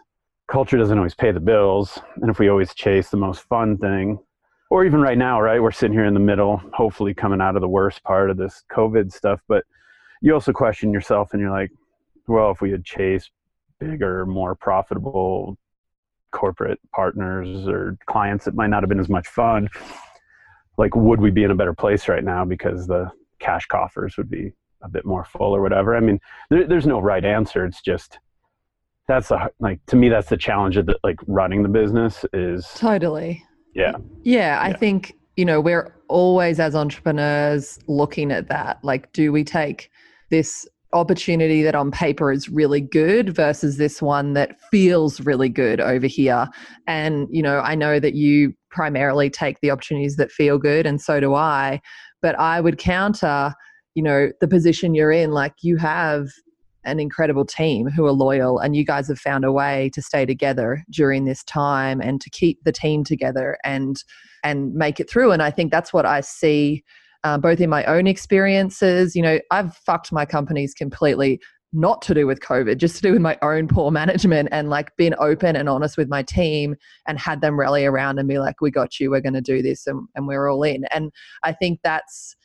culture 0.48 0.78
doesn't 0.78 0.98
always 0.98 1.16
pay 1.16 1.32
the 1.32 1.40
bills, 1.40 2.00
and 2.22 2.30
if 2.30 2.38
we 2.38 2.50
always 2.50 2.74
chase 2.75 3.10
the 3.10 3.18
most 3.18 3.42
fun 3.42 3.78
thing, 3.78 4.20
or 4.70 4.86
even 4.86 5.02
right 5.02 5.18
now, 5.18 5.40
right? 5.40 5.62
We're 5.62 5.72
sitting 5.72 5.94
here 5.94 6.06
in 6.06 6.14
the 6.14 6.20
middle, 6.20 6.62
hopefully 6.74 7.14
coming 7.14 7.42
out 7.42 7.56
of 7.56 7.62
the 7.62 7.68
worst 7.68 8.04
part 8.04 8.30
of 8.30 8.38
this 8.38 8.64
COVID 8.72 9.12
stuff. 9.12 9.42
But 9.48 9.64
you 10.22 10.34
also 10.34 10.52
question 10.52 10.92
yourself 10.92 11.34
and 11.34 11.42
you're 11.42 11.52
like, 11.52 11.72
well, 12.28 12.52
if 12.52 12.62
we 12.62 12.72
had 12.72 12.84
chased 12.84 13.32
bigger, 13.80 14.26
more 14.26 14.56
profitable 14.56 15.58
corporate 16.32 16.80
partners 16.94 17.68
or 17.68 17.98
clients 18.08 18.48
it 18.48 18.56
might 18.56 18.68
not 18.68 18.84
have 18.84 18.90
been 18.90 19.00
as 19.00 19.10
much 19.10 19.28
fun, 19.28 19.70
like, 20.78 20.96
would 20.96 21.22
we 21.22 21.32
be 21.32 21.44
in 21.44 21.52
a 21.52 21.56
better 21.56 21.74
place 21.74 22.08
right 22.08 22.24
now 22.24 22.44
because 22.44 22.88
the 22.88 23.10
cash 23.40 23.66
coffers 23.68 24.18
would 24.18 24.30
be 24.30 24.52
a 24.82 24.90
bit 24.90 25.06
more 25.06 25.24
full 25.24 25.56
or 25.56 25.62
whatever? 25.62 25.96
I 25.96 26.00
mean, 26.00 26.20
there, 26.50 26.68
there's 26.68 26.88
no 26.88 27.00
right 27.00 27.24
answer. 27.24 27.66
It's 27.66 27.82
just, 27.82 28.20
that's 29.08 29.30
a, 29.32 29.50
like 29.60 29.80
to 29.86 29.96
me 29.96 30.10
that's 30.10 30.30
the 30.30 30.38
challenge 30.38 30.78
of 30.78 30.88
the, 30.88 30.98
like 31.04 31.20
running 31.28 31.62
the 31.62 31.70
business 31.70 32.26
is 32.34 32.68
totally 32.76 33.44
yeah. 33.75 33.94
Yeah, 34.24 34.60
I 34.60 34.70
yeah. 34.70 34.77
think, 34.77 35.13
you 35.36 35.46
know, 35.46 35.62
we're 35.62 35.94
always 36.08 36.60
as 36.60 36.75
entrepreneurs 36.75 37.77
looking 37.88 38.32
at 38.32 38.48
that. 38.50 38.79
Like, 38.84 39.12
do 39.13 39.32
we 39.32 39.44
take 39.44 39.91
this 40.32 40.67
opportunity 40.96 41.62
that 41.62 41.75
on 41.75 41.91
paper 41.91 42.32
is 42.32 42.50
really 42.50 42.82
good 42.82 43.36
versus 43.36 43.77
this 43.77 44.01
one 44.01 44.34
that 44.34 44.60
feels 44.72 45.20
really 45.20 45.50
good 45.50 45.82
over 45.82 46.08
here. 46.08 46.48
And, 46.88 47.27
you 47.29 47.44
know, 47.44 47.60
I 47.60 47.75
know 47.75 48.00
that 48.00 48.15
you 48.15 48.53
primarily 48.72 49.29
take 49.29 49.60
the 49.60 49.72
opportunities 49.72 50.15
that 50.15 50.32
feel 50.32 50.58
good, 50.58 50.86
and 50.86 51.01
so 51.01 51.20
do 51.20 51.36
I. 51.36 51.82
But 52.22 52.39
I 52.39 52.62
would 52.62 52.77
counter, 52.77 53.53
you 53.94 54.03
know, 54.03 54.32
the 54.39 54.48
position 54.48 54.96
you're 54.96 55.12
in, 55.12 55.32
like 55.32 55.53
you 55.62 55.77
have 55.77 56.29
an 56.86 57.00
incredible 57.00 57.46
team 57.46 57.88
who 57.88 58.06
are 58.06 58.12
loyal 58.12 58.60
and 58.60 58.75
you 58.75 58.86
guys 58.86 59.08
have 59.08 59.20
found 59.20 59.44
a 59.44 59.51
way 59.51 59.89
to 59.94 60.01
stay 60.01 60.25
together 60.25 60.84
during 60.89 61.25
this 61.25 61.44
time 61.44 62.01
and 62.01 62.22
to 62.22 62.30
keep 62.30 62.63
the 62.63 62.72
team 62.72 63.04
together 63.04 63.58
and 63.63 64.04
and 64.44 64.74
make 64.74 65.00
it 65.00 65.10
through. 65.10 65.32
And 65.32 65.42
i 65.42 65.51
think 65.51 65.72
that's 65.72 65.94
what 65.94 66.06
i 66.06 66.22
see 66.22 66.84
uh, 67.24 67.39
both 67.39 67.60
in 67.60 67.72
my 67.72 67.84
own 67.86 68.06
experiences. 68.08 69.15
You 69.15 69.22
know 69.22 69.39
i've 69.51 69.75
fucked 69.75 70.12
my 70.12 70.25
companies 70.25 70.74
completely 70.74 71.39
not 71.74 72.01
to 72.01 72.13
do 72.13 72.25
with 72.25 72.39
covid 72.39 72.77
just 72.77 72.96
to 72.96 73.01
do 73.01 73.12
with 73.12 73.22
my 73.22 73.38
own 73.42 73.68
poor 73.68 73.92
management 73.92 74.48
and 74.54 74.70
like 74.70 74.96
being 74.96 75.13
open 75.20 75.58
and 75.58 75.68
honest 75.68 75.98
with 75.98 76.08
my 76.08 76.24
team 76.24 76.74
and 77.06 77.20
had 77.20 77.42
them 77.42 77.60
rally 77.60 77.86
around 77.86 78.18
and 78.18 78.30
be 78.30 78.39
like 78.39 78.62
we 78.62 78.72
got 78.72 78.98
you 78.98 79.12
we're 79.12 79.20
going 79.20 79.34
to 79.34 79.42
do 79.42 79.62
this 79.62 79.86
and, 79.86 80.08
and 80.15 80.27
we're 80.27 80.48
all 80.48 80.63
in. 80.63 80.86
And 80.92 81.12
i 81.44 81.51
think 81.51 81.80
that's 81.84 82.36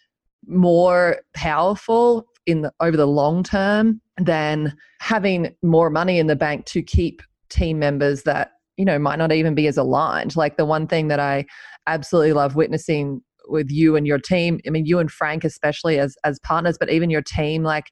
more 0.46 1.18
powerful 1.34 2.26
in 2.46 2.62
the, 2.62 2.72
over 2.80 2.96
the 2.96 3.06
long 3.06 3.42
term 3.42 4.00
than 4.20 4.76
having 5.00 5.54
more 5.62 5.90
money 5.90 6.18
in 6.18 6.26
the 6.26 6.36
bank 6.36 6.66
to 6.66 6.82
keep 6.82 7.22
team 7.48 7.78
members 7.78 8.22
that 8.22 8.52
you 8.76 8.84
know 8.84 8.98
might 8.98 9.18
not 9.18 9.32
even 9.32 9.54
be 9.54 9.66
as 9.66 9.76
aligned 9.76 10.36
like 10.36 10.56
the 10.56 10.64
one 10.64 10.86
thing 10.86 11.08
that 11.08 11.18
i 11.18 11.44
absolutely 11.86 12.32
love 12.32 12.54
witnessing 12.54 13.20
with 13.48 13.70
you 13.70 13.96
and 13.96 14.06
your 14.06 14.18
team 14.18 14.60
i 14.66 14.70
mean 14.70 14.86
you 14.86 14.98
and 14.98 15.10
frank 15.10 15.42
especially 15.42 15.98
as 15.98 16.16
as 16.24 16.38
partners 16.40 16.76
but 16.78 16.90
even 16.90 17.10
your 17.10 17.22
team 17.22 17.64
like 17.64 17.86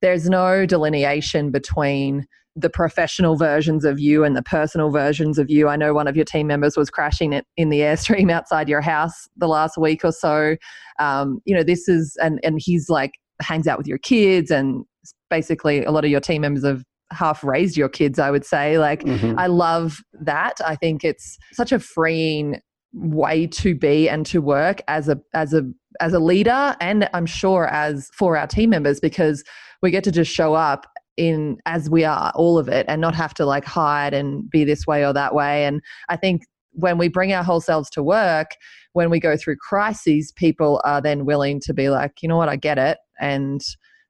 there's 0.00 0.28
no 0.28 0.66
delineation 0.66 1.50
between 1.50 2.26
the 2.58 2.70
professional 2.70 3.36
versions 3.36 3.84
of 3.84 4.00
you 4.00 4.24
and 4.24 4.36
the 4.36 4.42
personal 4.42 4.90
versions 4.90 5.38
of 5.38 5.48
you. 5.48 5.68
I 5.68 5.76
know 5.76 5.94
one 5.94 6.08
of 6.08 6.16
your 6.16 6.24
team 6.24 6.48
members 6.48 6.76
was 6.76 6.90
crashing 6.90 7.32
it 7.32 7.46
in 7.56 7.68
the 7.68 7.80
airstream 7.80 8.32
outside 8.32 8.68
your 8.68 8.80
house 8.80 9.28
the 9.36 9.46
last 9.46 9.78
week 9.78 10.04
or 10.04 10.10
so. 10.10 10.56
Um, 10.98 11.40
you 11.44 11.54
know, 11.54 11.62
this 11.62 11.88
is 11.88 12.16
and 12.20 12.40
and 12.42 12.60
he's 12.60 12.88
like 12.88 13.12
hangs 13.40 13.68
out 13.68 13.78
with 13.78 13.86
your 13.86 13.98
kids 13.98 14.50
and 14.50 14.84
basically 15.30 15.84
a 15.84 15.90
lot 15.90 16.04
of 16.04 16.10
your 16.10 16.20
team 16.20 16.42
members 16.42 16.64
have 16.64 16.82
half 17.10 17.42
raised 17.42 17.76
your 17.76 17.88
kids 17.88 18.18
i 18.18 18.30
would 18.30 18.44
say 18.44 18.78
like 18.78 19.02
mm-hmm. 19.02 19.38
i 19.38 19.46
love 19.46 20.00
that. 20.12 20.60
I 20.64 20.76
think 20.76 21.04
it's 21.04 21.38
such 21.52 21.72
a 21.72 21.78
freeing 21.78 22.60
way 22.92 23.46
to 23.46 23.74
be 23.74 24.08
and 24.08 24.26
to 24.26 24.40
work 24.40 24.82
as 24.88 25.08
a 25.08 25.18
as 25.34 25.54
a 25.54 25.62
as 26.00 26.12
a 26.12 26.18
leader 26.18 26.76
and 26.80 27.08
i'm 27.14 27.26
sure 27.26 27.66
as 27.68 28.10
for 28.12 28.36
our 28.36 28.46
team 28.46 28.70
members 28.70 29.00
because 29.00 29.42
we 29.82 29.90
get 29.90 30.04
to 30.04 30.12
just 30.12 30.30
show 30.30 30.54
up 30.54 30.86
in 31.18 31.58
as 31.66 31.90
we 31.90 32.04
are 32.04 32.32
all 32.34 32.58
of 32.58 32.68
it 32.68 32.86
and 32.88 33.00
not 33.00 33.14
have 33.14 33.34
to 33.34 33.44
like 33.44 33.64
hide 33.64 34.14
and 34.14 34.48
be 34.50 34.64
this 34.64 34.86
way 34.86 35.04
or 35.04 35.12
that 35.12 35.34
way. 35.34 35.66
And 35.66 35.82
i 36.08 36.16
think 36.16 36.42
when 36.72 36.96
we 36.96 37.08
bring 37.08 37.32
our 37.32 37.42
whole 37.42 37.60
selves 37.60 37.90
to 37.90 38.02
work 38.02 38.52
when 38.92 39.10
we 39.10 39.20
go 39.20 39.36
through 39.36 39.56
crises 39.56 40.32
people 40.32 40.80
are 40.84 41.00
then 41.02 41.24
willing 41.24 41.60
to 41.60 41.74
be 41.74 41.90
like 41.90 42.12
you 42.22 42.28
know 42.28 42.36
what? 42.36 42.48
I 42.48 42.56
get 42.56 42.78
it. 42.78 42.98
And 43.20 43.60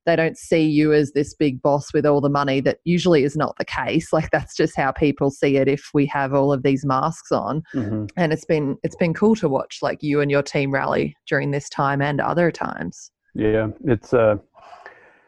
they 0.09 0.17
don't 0.17 0.39
see 0.39 0.63
you 0.63 0.95
as 0.95 1.13
this 1.13 1.35
big 1.35 1.61
boss 1.61 1.93
with 1.93 2.07
all 2.07 2.23
the 2.23 2.31
money 2.31 2.61
that 2.63 2.79
usually 2.85 3.25
is 3.25 3.37
not 3.37 3.55
the 3.59 3.65
case. 3.65 4.11
Like 4.11 4.31
that's 4.31 4.57
just 4.57 4.75
how 4.75 4.91
people 4.91 5.31
see 5.31 5.59
it 5.59 5.69
if 5.69 5.91
we 5.93 6.07
have 6.07 6.33
all 6.33 6.51
of 6.51 6.63
these 6.63 6.85
masks 6.85 7.31
on. 7.31 7.63
Mm-hmm. 7.75 8.07
and 8.17 8.33
it's 8.33 8.47
been 8.47 8.79
it's 8.83 8.97
been 8.97 9.13
cool 9.13 9.37
to 9.37 9.49
watch 9.49 9.81
like 9.83 10.03
you 10.03 10.21
and 10.23 10.31
your 10.31 10.43
team 10.43 10.73
rally 10.73 11.15
during 11.27 11.51
this 11.51 11.69
time 11.69 12.01
and 12.01 12.21
other 12.21 12.51
times. 12.51 13.11
Yeah 13.35 13.69
it's 13.85 14.15
uh 14.15 14.37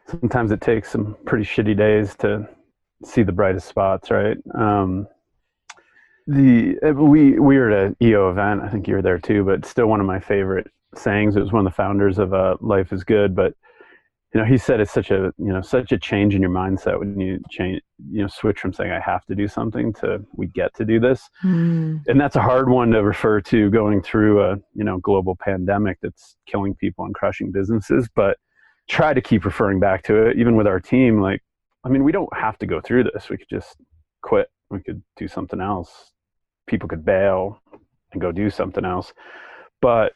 sometimes 0.07 0.51
it 0.51 0.61
takes 0.61 0.89
some 0.89 1.15
pretty 1.25 1.45
shitty 1.45 1.77
days 1.77 2.15
to 2.15 2.49
see 3.05 3.21
the 3.21 3.31
brightest 3.31 3.67
spots 3.67 4.09
right? 4.09 4.37
Um 4.55 5.07
the 6.25 6.79
we 6.95 7.37
we 7.39 7.57
were 7.59 7.69
at 7.69 7.87
an 7.87 7.97
eo 8.01 8.31
event. 8.31 8.61
I 8.61 8.69
think 8.69 8.87
you 8.87 8.95
were 8.95 9.03
there 9.03 9.19
too 9.19 9.43
but 9.43 9.65
still 9.65 9.87
one 9.87 9.99
of 9.99 10.07
my 10.07 10.19
favorite 10.19 10.67
sayings. 10.95 11.35
It 11.35 11.41
was 11.41 11.51
one 11.51 11.65
of 11.67 11.71
the 11.71 11.75
founders 11.75 12.17
of 12.17 12.33
uh, 12.33 12.57
life 12.59 12.91
is 12.91 13.03
good 13.03 13.35
but 13.35 13.53
you 14.33 14.39
know, 14.39 14.45
he 14.45 14.57
said 14.57 14.79
it's 14.79 14.91
such 14.91 15.11
a 15.11 15.33
you 15.37 15.51
know 15.51 15.61
such 15.61 15.91
a 15.91 15.97
change 15.97 16.35
in 16.35 16.41
your 16.41 16.51
mindset 16.51 16.97
when 16.97 17.19
you 17.19 17.41
change 17.49 17.81
you 18.09 18.21
know 18.21 18.27
switch 18.27 18.59
from 18.59 18.71
saying 18.71 18.91
I 18.91 18.99
have 18.99 19.25
to 19.25 19.35
do 19.35 19.47
something 19.47 19.91
to 19.95 20.23
we 20.33 20.47
get 20.47 20.73
to 20.75 20.85
do 20.85 21.01
this, 21.01 21.29
mm. 21.43 22.01
and 22.07 22.19
that's 22.19 22.37
a 22.37 22.41
hard 22.41 22.69
one 22.69 22.91
to 22.91 23.03
refer 23.03 23.41
to 23.41 23.69
going 23.69 24.01
through 24.01 24.41
a 24.41 24.55
you 24.73 24.85
know 24.85 24.99
global 24.99 25.35
pandemic 25.35 25.97
that's 26.01 26.37
killing 26.47 26.75
people 26.75 27.03
and 27.03 27.13
crushing 27.13 27.51
businesses. 27.51 28.07
But 28.15 28.37
try 28.87 29.13
to 29.13 29.21
keep 29.21 29.43
referring 29.43 29.81
back 29.81 30.03
to 30.03 30.27
it, 30.27 30.37
even 30.37 30.55
with 30.55 30.67
our 30.67 30.79
team. 30.79 31.19
Like, 31.19 31.41
I 31.83 31.89
mean, 31.89 32.03
we 32.03 32.13
don't 32.13 32.33
have 32.35 32.57
to 32.59 32.65
go 32.65 32.79
through 32.79 33.05
this. 33.05 33.29
We 33.29 33.37
could 33.37 33.49
just 33.49 33.75
quit. 34.21 34.47
We 34.69 34.79
could 34.79 35.03
do 35.17 35.27
something 35.27 35.59
else. 35.59 36.13
People 36.67 36.87
could 36.87 37.03
bail 37.03 37.61
and 38.13 38.21
go 38.21 38.31
do 38.31 38.49
something 38.49 38.85
else, 38.85 39.11
but 39.81 40.13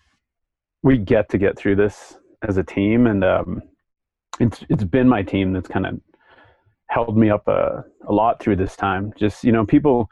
we 0.84 0.98
get 0.98 1.28
to 1.30 1.38
get 1.38 1.58
through 1.58 1.76
this 1.76 2.18
as 2.48 2.56
a 2.56 2.64
team 2.64 3.08
and. 3.08 3.26
Um, 3.26 3.62
it's 4.39 4.63
it's 4.70 4.84
been 4.84 5.08
my 5.08 5.24
team 5.24 5.54
that's 5.54 5.68
kind 5.68 5.86
of 5.86 6.00
held 6.89 7.18
me 7.18 7.30
up 7.30 7.48
a, 7.48 7.84
a 8.08 8.13
lot 8.13 8.39
through 8.39 8.56
this 8.58 8.75
time. 8.75 9.13
Just 9.18 9.44
you 9.44 9.51
know, 9.51 9.65
people 9.65 10.10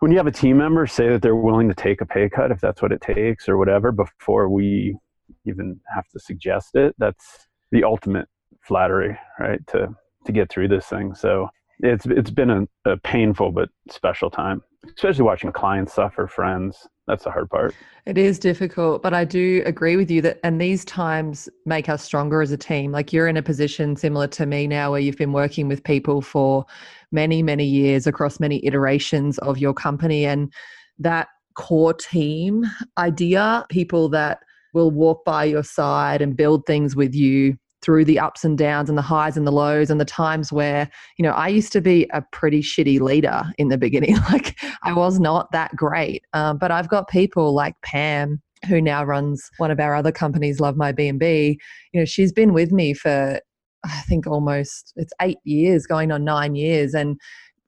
when 0.00 0.10
you 0.10 0.16
have 0.16 0.26
a 0.26 0.32
team 0.32 0.58
member 0.58 0.86
say 0.86 1.08
that 1.08 1.22
they're 1.22 1.36
willing 1.36 1.68
to 1.68 1.74
take 1.74 2.00
a 2.00 2.06
pay 2.06 2.28
cut 2.28 2.50
if 2.50 2.60
that's 2.60 2.82
what 2.82 2.92
it 2.92 3.00
takes 3.00 3.48
or 3.48 3.56
whatever 3.56 3.92
before 3.92 4.48
we 4.48 4.96
even 5.46 5.78
have 5.94 6.08
to 6.08 6.18
suggest 6.18 6.74
it, 6.74 6.94
that's 6.98 7.46
the 7.70 7.84
ultimate 7.84 8.28
flattery, 8.62 9.16
right? 9.38 9.60
To 9.68 9.94
to 10.26 10.32
get 10.32 10.50
through 10.50 10.68
this 10.68 10.86
thing. 10.86 11.14
So 11.14 11.48
it's 11.80 12.06
it's 12.06 12.30
been 12.30 12.50
a, 12.50 12.66
a 12.84 12.96
painful 12.98 13.52
but 13.52 13.68
special 13.90 14.30
time, 14.30 14.62
especially 14.96 15.24
watching 15.24 15.52
clients 15.52 15.94
suffer, 15.94 16.26
friends, 16.26 16.86
that's 17.06 17.24
the 17.24 17.30
hard 17.30 17.50
part. 17.50 17.74
It 18.06 18.16
is 18.16 18.38
difficult, 18.38 19.02
but 19.02 19.12
I 19.12 19.24
do 19.24 19.62
agree 19.66 19.96
with 19.96 20.10
you 20.10 20.22
that, 20.22 20.38
and 20.44 20.60
these 20.60 20.84
times 20.84 21.48
make 21.66 21.88
us 21.88 22.02
stronger 22.02 22.40
as 22.40 22.52
a 22.52 22.56
team. 22.56 22.92
Like 22.92 23.12
you're 23.12 23.26
in 23.26 23.36
a 23.36 23.42
position 23.42 23.96
similar 23.96 24.28
to 24.28 24.46
me 24.46 24.66
now 24.66 24.90
where 24.92 25.00
you've 25.00 25.16
been 25.16 25.32
working 25.32 25.68
with 25.68 25.82
people 25.82 26.22
for 26.22 26.64
many, 27.10 27.42
many 27.42 27.64
years 27.64 28.06
across 28.06 28.38
many 28.38 28.64
iterations 28.64 29.38
of 29.38 29.58
your 29.58 29.74
company. 29.74 30.24
And 30.24 30.52
that 30.98 31.28
core 31.54 31.94
team 31.94 32.64
idea, 32.98 33.66
people 33.68 34.08
that 34.10 34.40
will 34.74 34.90
walk 34.90 35.24
by 35.24 35.44
your 35.44 35.64
side 35.64 36.22
and 36.22 36.36
build 36.36 36.66
things 36.66 36.96
with 36.96 37.14
you 37.14 37.56
through 37.82 38.04
the 38.04 38.18
ups 38.18 38.44
and 38.44 38.56
downs 38.56 38.88
and 38.88 38.96
the 38.96 39.02
highs 39.02 39.36
and 39.36 39.46
the 39.46 39.52
lows 39.52 39.90
and 39.90 40.00
the 40.00 40.04
times 40.04 40.52
where 40.52 40.88
you 41.18 41.22
know 41.22 41.32
i 41.32 41.48
used 41.48 41.72
to 41.72 41.80
be 41.80 42.08
a 42.12 42.22
pretty 42.32 42.62
shitty 42.62 43.00
leader 43.00 43.42
in 43.58 43.68
the 43.68 43.78
beginning. 43.78 44.16
Like 44.32 44.56
i 44.82 44.92
was 44.92 45.20
not 45.20 45.50
that 45.52 45.74
great. 45.76 46.24
Um, 46.32 46.56
but 46.56 46.70
i've 46.70 46.88
got 46.88 47.08
people 47.08 47.52
like 47.54 47.74
pam 47.82 48.40
who 48.68 48.80
now 48.80 49.04
runs 49.04 49.50
one 49.58 49.70
of 49.70 49.80
our 49.80 49.94
other 49.94 50.12
companies 50.12 50.60
love 50.60 50.76
my 50.76 50.92
b&b 50.92 51.58
you 51.92 52.00
know 52.00 52.04
she's 52.04 52.32
been 52.32 52.52
with 52.52 52.70
me 52.70 52.94
for 52.94 53.40
i 53.84 54.00
think 54.02 54.26
almost 54.26 54.92
it's 54.96 55.12
eight 55.20 55.38
years 55.44 55.86
going 55.86 56.12
on 56.12 56.24
nine 56.24 56.54
years. 56.54 56.94
And 56.94 57.20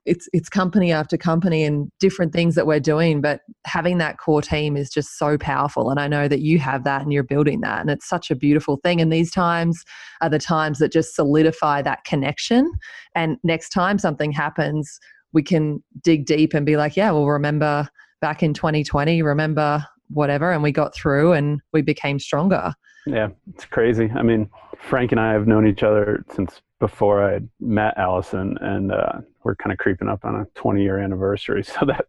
it's 0.05 0.29
it's 0.33 0.49
company 0.49 0.91
after 0.91 1.17
company 1.17 1.63
and 1.63 1.89
different 1.99 2.31
things 2.31 2.55
that 2.55 2.67
we're 2.67 2.79
doing 2.79 3.21
but 3.21 3.41
having 3.65 3.97
that 3.97 4.17
core 4.17 4.41
team 4.41 4.77
is 4.77 4.89
just 4.89 5.17
so 5.17 5.37
powerful 5.37 5.89
and 5.89 5.99
i 5.99 6.07
know 6.07 6.27
that 6.27 6.41
you 6.41 6.59
have 6.59 6.83
that 6.83 7.01
and 7.01 7.11
you're 7.11 7.23
building 7.23 7.61
that 7.61 7.81
and 7.81 7.89
it's 7.89 8.07
such 8.07 8.29
a 8.29 8.35
beautiful 8.35 8.77
thing 8.77 9.01
and 9.01 9.11
these 9.11 9.31
times 9.31 9.83
are 10.21 10.29
the 10.29 10.39
times 10.39 10.79
that 10.79 10.91
just 10.91 11.15
solidify 11.15 11.81
that 11.81 12.03
connection 12.03 12.71
and 13.15 13.37
next 13.43 13.69
time 13.69 13.97
something 13.97 14.31
happens 14.31 14.99
we 15.33 15.41
can 15.43 15.83
dig 16.03 16.25
deep 16.25 16.53
and 16.53 16.65
be 16.65 16.77
like 16.77 16.95
yeah 16.95 17.11
well 17.11 17.27
remember 17.27 17.87
back 18.21 18.43
in 18.43 18.53
2020 18.53 19.21
remember 19.21 19.85
whatever 20.09 20.51
and 20.51 20.63
we 20.63 20.71
got 20.71 20.93
through 20.93 21.33
and 21.33 21.61
we 21.73 21.81
became 21.81 22.19
stronger. 22.19 22.73
Yeah 23.05 23.29
it's 23.53 23.65
crazy. 23.65 24.11
I 24.15 24.21
mean 24.23 24.49
frank 24.81 25.11
and 25.11 25.21
i 25.21 25.31
have 25.31 25.47
known 25.47 25.65
each 25.65 25.83
other 25.83 26.23
since 26.29 26.61
before 26.85 27.27
I 27.27 27.39
met 27.59 27.97
Allison, 27.97 28.57
and 28.61 28.91
uh, 28.91 29.13
we're 29.43 29.55
kind 29.55 29.73
of 29.73 29.79
creeping 29.79 30.07
up 30.07 30.23
on 30.23 30.35
a 30.35 30.45
20 30.53 30.83
year 30.83 30.99
anniversary. 30.99 31.63
So 31.79 31.85
that 31.87 32.05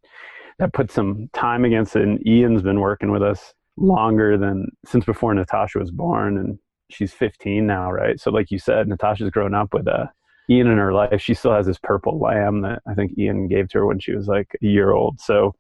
that 0.59 0.73
put 0.75 0.91
some 0.91 1.29
time 1.33 1.65
against 1.65 1.97
it. 1.97 2.03
And 2.03 2.27
Ian's 2.27 2.63
been 2.63 2.81
working 2.81 3.11
with 3.11 3.23
us 3.23 3.55
longer 3.77 4.39
than 4.39 4.69
since 4.87 5.05
before 5.05 5.33
Natasha 5.35 5.79
was 5.79 5.91
born, 5.91 6.37
and 6.37 6.59
she's 6.91 7.13
15 7.13 7.67
now, 7.67 7.91
right? 7.91 8.21
So 8.21 8.31
like 8.31 8.51
you 8.51 8.59
said, 8.59 8.87
Natasha's 8.89 9.31
grown 9.31 9.55
up 9.55 9.73
with 9.73 9.89
uh, 9.89 10.07
Ian 10.51 10.69
in 10.69 10.79
her 10.79 10.93
life. 10.93 11.21
She 11.23 11.35
still 11.35 11.53
has 11.53 11.67
this 11.67 11.79
purple 11.83 12.19
lamb 12.19 12.61
that 12.63 12.83
I 12.87 12.95
think 12.95 13.19
Ian 13.19 13.49
gave 13.49 13.69
to 13.71 13.79
her 13.79 13.87
when 13.87 13.99
she 13.99 14.15
was 14.15 14.29
like 14.29 14.49
a 14.63 14.67
year 14.67 14.93
old. 14.93 15.21
So 15.21 15.55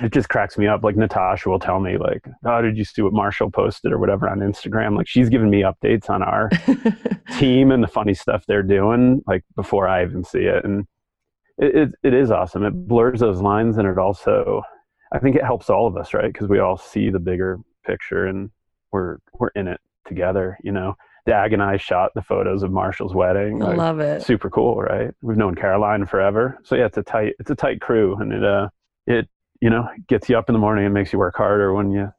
it 0.00 0.12
just 0.12 0.28
cracks 0.28 0.58
me 0.58 0.66
up. 0.66 0.82
Like 0.82 0.96
Natasha 0.96 1.48
will 1.48 1.58
tell 1.58 1.80
me, 1.80 1.98
like, 1.98 2.24
"Oh, 2.44 2.62
did 2.62 2.76
you 2.76 2.84
see 2.84 3.02
what 3.02 3.12
Marshall 3.12 3.50
posted 3.50 3.92
or 3.92 3.98
whatever 3.98 4.28
on 4.28 4.40
Instagram?" 4.40 4.96
Like 4.96 5.08
she's 5.08 5.28
giving 5.28 5.50
me 5.50 5.62
updates 5.62 6.10
on 6.10 6.22
our 6.22 6.50
team 7.38 7.70
and 7.70 7.82
the 7.82 7.88
funny 7.88 8.14
stuff 8.14 8.44
they're 8.46 8.62
doing, 8.62 9.22
like 9.26 9.44
before 9.56 9.88
I 9.88 10.04
even 10.04 10.24
see 10.24 10.40
it, 10.40 10.64
and 10.64 10.86
it, 11.58 11.76
it, 11.76 11.88
it 12.02 12.14
is 12.14 12.30
awesome. 12.30 12.64
It 12.64 12.70
blurs 12.70 13.20
those 13.20 13.40
lines, 13.40 13.78
and 13.78 13.88
it 13.88 13.98
also, 13.98 14.62
I 15.12 15.18
think, 15.18 15.36
it 15.36 15.44
helps 15.44 15.68
all 15.70 15.86
of 15.86 15.96
us, 15.96 16.14
right? 16.14 16.32
Because 16.32 16.48
we 16.48 16.60
all 16.60 16.76
see 16.76 17.10
the 17.10 17.18
bigger 17.18 17.58
picture, 17.84 18.26
and 18.26 18.50
we're 18.92 19.18
we're 19.34 19.48
in 19.48 19.68
it 19.68 19.80
together. 20.06 20.58
You 20.62 20.72
know, 20.72 20.96
Dag 21.26 21.52
and 21.52 21.62
I 21.62 21.76
shot 21.76 22.12
the 22.14 22.22
photos 22.22 22.62
of 22.62 22.72
Marshall's 22.72 23.14
wedding. 23.14 23.62
I 23.62 23.74
love 23.74 24.00
it. 24.00 24.22
Super 24.22 24.48
cool, 24.48 24.76
right? 24.76 25.10
We've 25.20 25.36
known 25.36 25.54
Caroline 25.54 26.06
forever, 26.06 26.58
so 26.64 26.74
yeah, 26.74 26.86
it's 26.86 26.96
a 26.96 27.02
tight 27.02 27.34
it's 27.38 27.50
a 27.50 27.54
tight 27.54 27.80
crew, 27.80 28.16
and 28.16 28.32
it 28.32 28.44
uh 28.44 28.68
it 29.06 29.28
you 29.60 29.70
know 29.70 29.88
gets 30.06 30.28
you 30.28 30.38
up 30.38 30.48
in 30.48 30.52
the 30.52 30.58
morning 30.58 30.84
and 30.84 30.94
makes 30.94 31.12
you 31.12 31.18
work 31.18 31.36
harder 31.36 31.72
when 31.72 31.90
you 31.90 32.12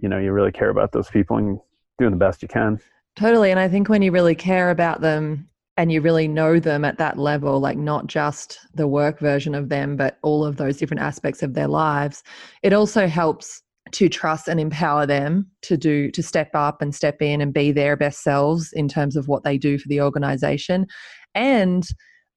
you 0.00 0.08
know 0.08 0.18
you 0.18 0.32
really 0.32 0.52
care 0.52 0.70
about 0.70 0.92
those 0.92 1.08
people 1.08 1.36
and 1.36 1.58
doing 1.98 2.10
the 2.10 2.16
best 2.16 2.42
you 2.42 2.48
can. 2.48 2.78
Totally, 3.16 3.50
and 3.50 3.58
I 3.58 3.68
think 3.68 3.88
when 3.88 4.02
you 4.02 4.12
really 4.12 4.34
care 4.34 4.70
about 4.70 5.00
them 5.00 5.48
and 5.78 5.90
you 5.90 6.00
really 6.00 6.28
know 6.28 6.58
them 6.58 6.84
at 6.84 6.98
that 6.98 7.18
level, 7.18 7.60
like 7.60 7.78
not 7.78 8.06
just 8.06 8.58
the 8.74 8.86
work 8.86 9.18
version 9.18 9.54
of 9.54 9.68
them, 9.68 9.96
but 9.96 10.18
all 10.22 10.44
of 10.44 10.56
those 10.56 10.76
different 10.76 11.02
aspects 11.02 11.42
of 11.42 11.54
their 11.54 11.68
lives, 11.68 12.22
it 12.62 12.72
also 12.72 13.06
helps 13.06 13.62
to 13.92 14.08
trust 14.08 14.48
and 14.48 14.58
empower 14.58 15.06
them 15.06 15.50
to 15.62 15.76
do 15.76 16.10
to 16.10 16.22
step 16.22 16.50
up 16.54 16.82
and 16.82 16.94
step 16.94 17.22
in 17.22 17.40
and 17.40 17.54
be 17.54 17.72
their 17.72 17.96
best 17.96 18.22
selves 18.22 18.72
in 18.72 18.88
terms 18.88 19.16
of 19.16 19.28
what 19.28 19.44
they 19.44 19.56
do 19.56 19.78
for 19.78 19.88
the 19.88 20.00
organization 20.00 20.86
and 21.34 21.88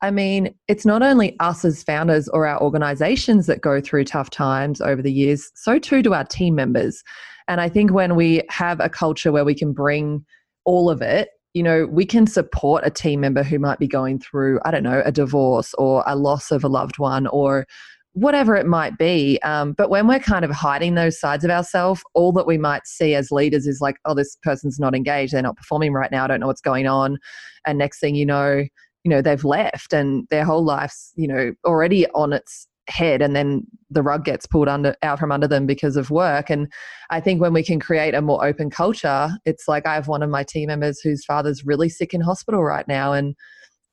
I 0.01 0.11
mean, 0.11 0.55
it's 0.67 0.85
not 0.85 1.01
only 1.01 1.37
us 1.39 1.65
as 1.65 1.83
founders 1.83 2.29
or 2.29 2.47
our 2.47 2.61
organizations 2.61 3.47
that 3.47 3.61
go 3.61 3.81
through 3.81 4.05
tough 4.05 4.29
times 4.29 4.79
over 4.79 5.01
the 5.01 5.11
years, 5.11 5.51
so 5.55 5.77
too 5.77 6.01
do 6.01 6.13
our 6.13 6.23
team 6.23 6.55
members. 6.55 7.03
And 7.47 7.59
I 7.59 7.67
think 7.67 7.91
when 7.91 8.15
we 8.15 8.41
have 8.49 8.79
a 8.79 8.89
culture 8.89 9.31
where 9.31 9.43
we 9.43 9.55
can 9.55 9.73
bring 9.73 10.25
all 10.65 10.89
of 10.89 11.01
it, 11.01 11.29
you 11.53 11.63
know, 11.63 11.87
we 11.87 12.05
can 12.05 12.27
support 12.27 12.85
a 12.85 12.91
team 12.91 13.19
member 13.19 13.43
who 13.43 13.59
might 13.59 13.79
be 13.79 13.87
going 13.87 14.19
through, 14.19 14.59
I 14.63 14.71
don't 14.71 14.83
know, 14.83 15.01
a 15.03 15.11
divorce 15.11 15.73
or 15.73 16.03
a 16.05 16.15
loss 16.15 16.51
of 16.51 16.63
a 16.63 16.69
loved 16.69 16.99
one 16.99 17.27
or 17.27 17.65
whatever 18.13 18.55
it 18.55 18.67
might 18.67 18.97
be. 18.97 19.39
Um, 19.43 19.73
but 19.73 19.89
when 19.89 20.07
we're 20.07 20.19
kind 20.19 20.45
of 20.45 20.51
hiding 20.51 20.95
those 20.95 21.19
sides 21.19 21.43
of 21.43 21.51
ourselves, 21.51 22.01
all 22.13 22.31
that 22.33 22.47
we 22.47 22.57
might 22.57 22.85
see 22.85 23.15
as 23.15 23.31
leaders 23.31 23.65
is 23.65 23.81
like, 23.81 23.97
oh, 24.05 24.13
this 24.13 24.37
person's 24.43 24.79
not 24.79 24.95
engaged. 24.95 25.33
They're 25.33 25.41
not 25.41 25.57
performing 25.57 25.93
right 25.93 26.11
now. 26.11 26.23
I 26.23 26.27
don't 26.27 26.39
know 26.39 26.47
what's 26.47 26.61
going 26.61 26.87
on. 26.87 27.17
And 27.65 27.77
next 27.77 27.99
thing 27.99 28.15
you 28.15 28.25
know, 28.25 28.65
you 29.09 29.15
know, 29.15 29.23
they've 29.23 29.43
left 29.43 29.91
and 29.91 30.27
their 30.29 30.45
whole 30.45 30.63
life's, 30.63 31.11
you 31.15 31.27
know, 31.27 31.51
already 31.65 32.07
on 32.11 32.31
its 32.31 32.67
head 32.87 33.23
and 33.23 33.35
then 33.35 33.65
the 33.89 34.03
rug 34.03 34.23
gets 34.23 34.45
pulled 34.45 34.67
under 34.67 34.95
out 35.01 35.17
from 35.17 35.31
under 35.31 35.47
them 35.47 35.67
because 35.67 35.95
of 35.95 36.09
work 36.09 36.49
and 36.49 36.67
i 37.11 37.19
think 37.19 37.39
when 37.39 37.53
we 37.53 37.61
can 37.61 37.79
create 37.79 38.15
a 38.15 38.21
more 38.21 38.43
open 38.43 38.67
culture 38.67 39.29
it's 39.45 39.67
like 39.67 39.85
i 39.85 39.93
have 39.93 40.07
one 40.07 40.23
of 40.23 40.29
my 40.31 40.43
team 40.43 40.65
members 40.65 40.99
whose 40.99 41.23
father's 41.23 41.63
really 41.63 41.87
sick 41.87 42.15
in 42.15 42.21
hospital 42.21 42.63
right 42.63 42.87
now 42.87 43.13
and 43.13 43.35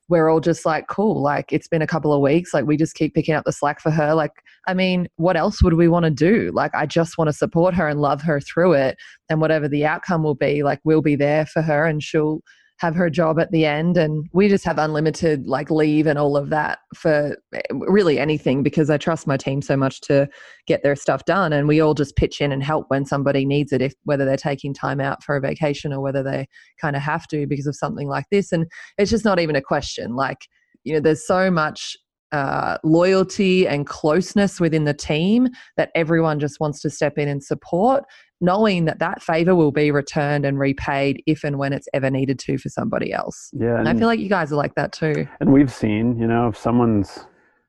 we're 0.09 0.29
all 0.29 0.41
just 0.41 0.65
like, 0.65 0.87
cool, 0.89 1.21
like 1.21 1.53
it's 1.53 1.67
been 1.67 1.83
a 1.83 1.87
couple 1.87 2.13
of 2.13 2.21
weeks. 2.21 2.55
Like 2.55 2.65
we 2.65 2.77
just 2.77 2.95
keep 2.95 3.15
picking 3.15 3.35
up 3.35 3.45
the 3.45 3.53
slack 3.53 3.81
for 3.81 3.91
her. 3.91 4.15
Like, 4.15 4.31
I 4.69 4.73
mean, 4.73 5.09
what 5.17 5.37
else 5.37 5.63
would 5.63 5.75
we 5.75 5.89
want 5.89 6.05
to 6.05 6.11
do? 6.11 6.53
Like, 6.55 6.73
I 6.75 6.87
just 6.87 7.19
want 7.19 7.29
to 7.29 7.33
support 7.33 7.75
her 7.75 7.89
and 7.89 8.01
love 8.01 8.23
her 8.23 8.41
through 8.41 8.75
it. 8.75 8.97
And 9.29 9.41
whatever 9.41 9.69
the 9.69 9.85
outcome 9.85 10.23
will 10.23 10.37
be, 10.37 10.63
like, 10.63 10.81
we'll 10.85 11.03
be 11.03 11.17
there 11.17 11.47
for 11.47 11.61
her 11.61 11.87
and 11.87 12.03
she'll 12.03 12.41
have 12.79 12.95
her 12.95 13.09
job 13.09 13.39
at 13.39 13.51
the 13.53 13.65
end 13.65 13.97
and 13.97 14.29
we 14.33 14.49
just 14.49 14.65
have 14.65 14.79
unlimited 14.79 15.47
like 15.47 15.71
leave 15.71 16.07
and 16.07 16.19
all 16.19 16.37
of 16.37 16.51
that 16.51 16.81
for 16.95 17.37
eh, 17.55 17.61
really 17.73 18.19
anything 18.19 18.63
because 18.63 18.91
I 18.91 18.99
trust 18.99 19.27
my 19.27 19.37
team 19.37 19.63
so 19.63 19.77
much 19.77 20.01
to 20.03 20.29
get 20.67 20.83
their 20.83 20.97
stuff 20.97 21.25
done 21.25 21.53
and 21.53 21.69
we 21.69 21.81
all 21.81 21.95
just 21.95 22.17
pitch 22.17 22.41
in 22.41 22.53
and 22.53 22.63
help 22.63 22.87
when 22.89 23.07
somebody 23.07 23.47
needs 23.47 23.73
it 23.73 23.81
if 23.81 23.95
whether 24.05 24.25
they're 24.25 24.37
taking 24.37 24.75
time 24.75 25.01
out 25.01 25.25
for 25.25 25.37
a 25.37 25.41
vacation 25.41 25.93
or 25.93 26.01
whether 26.01 26.23
they 26.23 26.47
kind 26.81 26.97
of 26.97 27.03
have 27.03 27.27
to 27.29 27.47
because 27.47 27.67
of 27.67 27.75
something 27.75 28.09
like 28.09 28.27
this 28.31 28.53
and 28.53 28.67
it's 28.99 29.11
just 29.11 29.25
not 29.25 29.41
even 29.41 29.57
a 29.57 29.63
question 29.63 30.15
like 30.15 30.47
you 30.85 30.93
know 30.93 31.01
there's 31.01 31.27
so 31.27 31.51
much 31.51 31.97
uh, 32.33 32.77
loyalty 32.83 33.67
and 33.69 33.87
closeness 33.87 34.61
within 34.61 34.85
the 34.85 34.93
team 34.93 35.49
that 35.77 35.91
everyone 35.95 36.41
just 36.41 36.59
wants 36.59 36.81
to 36.81 36.91
step 36.91 37.17
in 37.19 37.29
and 37.29 37.43
support 37.43 38.05
knowing 38.41 38.85
that 38.85 38.99
that 38.99 39.23
favor 39.23 39.55
will 39.55 39.73
be 39.73 39.91
returned 39.91 40.45
and 40.45 40.59
repaid 40.59 41.23
if 41.27 41.45
and 41.45 41.59
when 41.59 41.73
it's 41.73 41.89
ever 41.95 42.11
needed 42.11 42.39
to 42.39 42.59
for 42.59 42.69
somebody 42.69 43.13
else. 43.13 43.51
Yeah. 43.53 43.79
And, 43.79 43.81
and 43.81 43.89
I 43.89 43.95
feel 43.97 44.07
like 44.07 44.21
you 44.21 44.29
guys 44.29 44.53
are 44.53 44.57
like 44.57 44.75
that 44.75 44.93
too. 44.93 45.27
And 45.41 45.53
we've 45.53 45.73
seen, 45.73 46.19
you 46.19 46.27
know, 46.27 46.49
if 46.49 46.57
someone's 46.57 47.27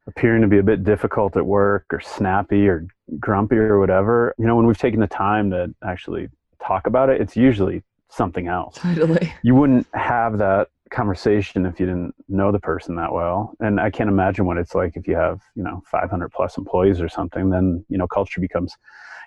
appearing 0.08 0.42
to 0.42 0.48
be 0.48 0.58
a 0.58 0.64
bit 0.64 0.84
difficult 0.84 1.36
at 1.38 1.46
work 1.46 1.86
or 1.92 2.00
snappy 2.00 2.68
or 2.68 2.88
grumpy 3.20 3.56
or 3.56 3.80
whatever, 3.80 4.34
you 4.38 4.46
know, 4.46 4.56
when 4.56 4.66
we've 4.66 4.78
taken 4.78 5.00
the 5.00 5.08
time 5.08 5.52
to 5.52 5.74
actually 5.84 6.30
talk 6.66 6.88
about 6.88 7.10
it, 7.10 7.22
it's 7.22 7.36
usually 7.36 7.84
something 8.10 8.48
else. 8.48 8.76
Totally. 8.76 9.34
You 9.44 9.56
wouldn't 9.56 9.88
have 9.94 10.38
that 10.38 10.70
conversation 10.90 11.66
if 11.66 11.80
you 11.80 11.86
didn't 11.86 12.16
know 12.28 12.52
the 12.52 12.60
person 12.60 12.96
that 12.96 13.12
well. 13.12 13.54
And 13.60 13.80
I 13.80 13.90
can't 13.90 14.10
imagine 14.10 14.46
what 14.46 14.58
it's 14.58 14.76
like 14.76 14.96
if 14.96 15.08
you 15.08 15.16
have, 15.16 15.42
you 15.56 15.64
know, 15.64 15.82
500 15.90 16.30
plus 16.30 16.58
employees 16.58 17.02
or 17.02 17.10
something, 17.10 17.50
then, 17.50 17.86
you 17.90 17.98
know, 17.98 18.08
culture 18.08 18.42
becomes 18.42 18.76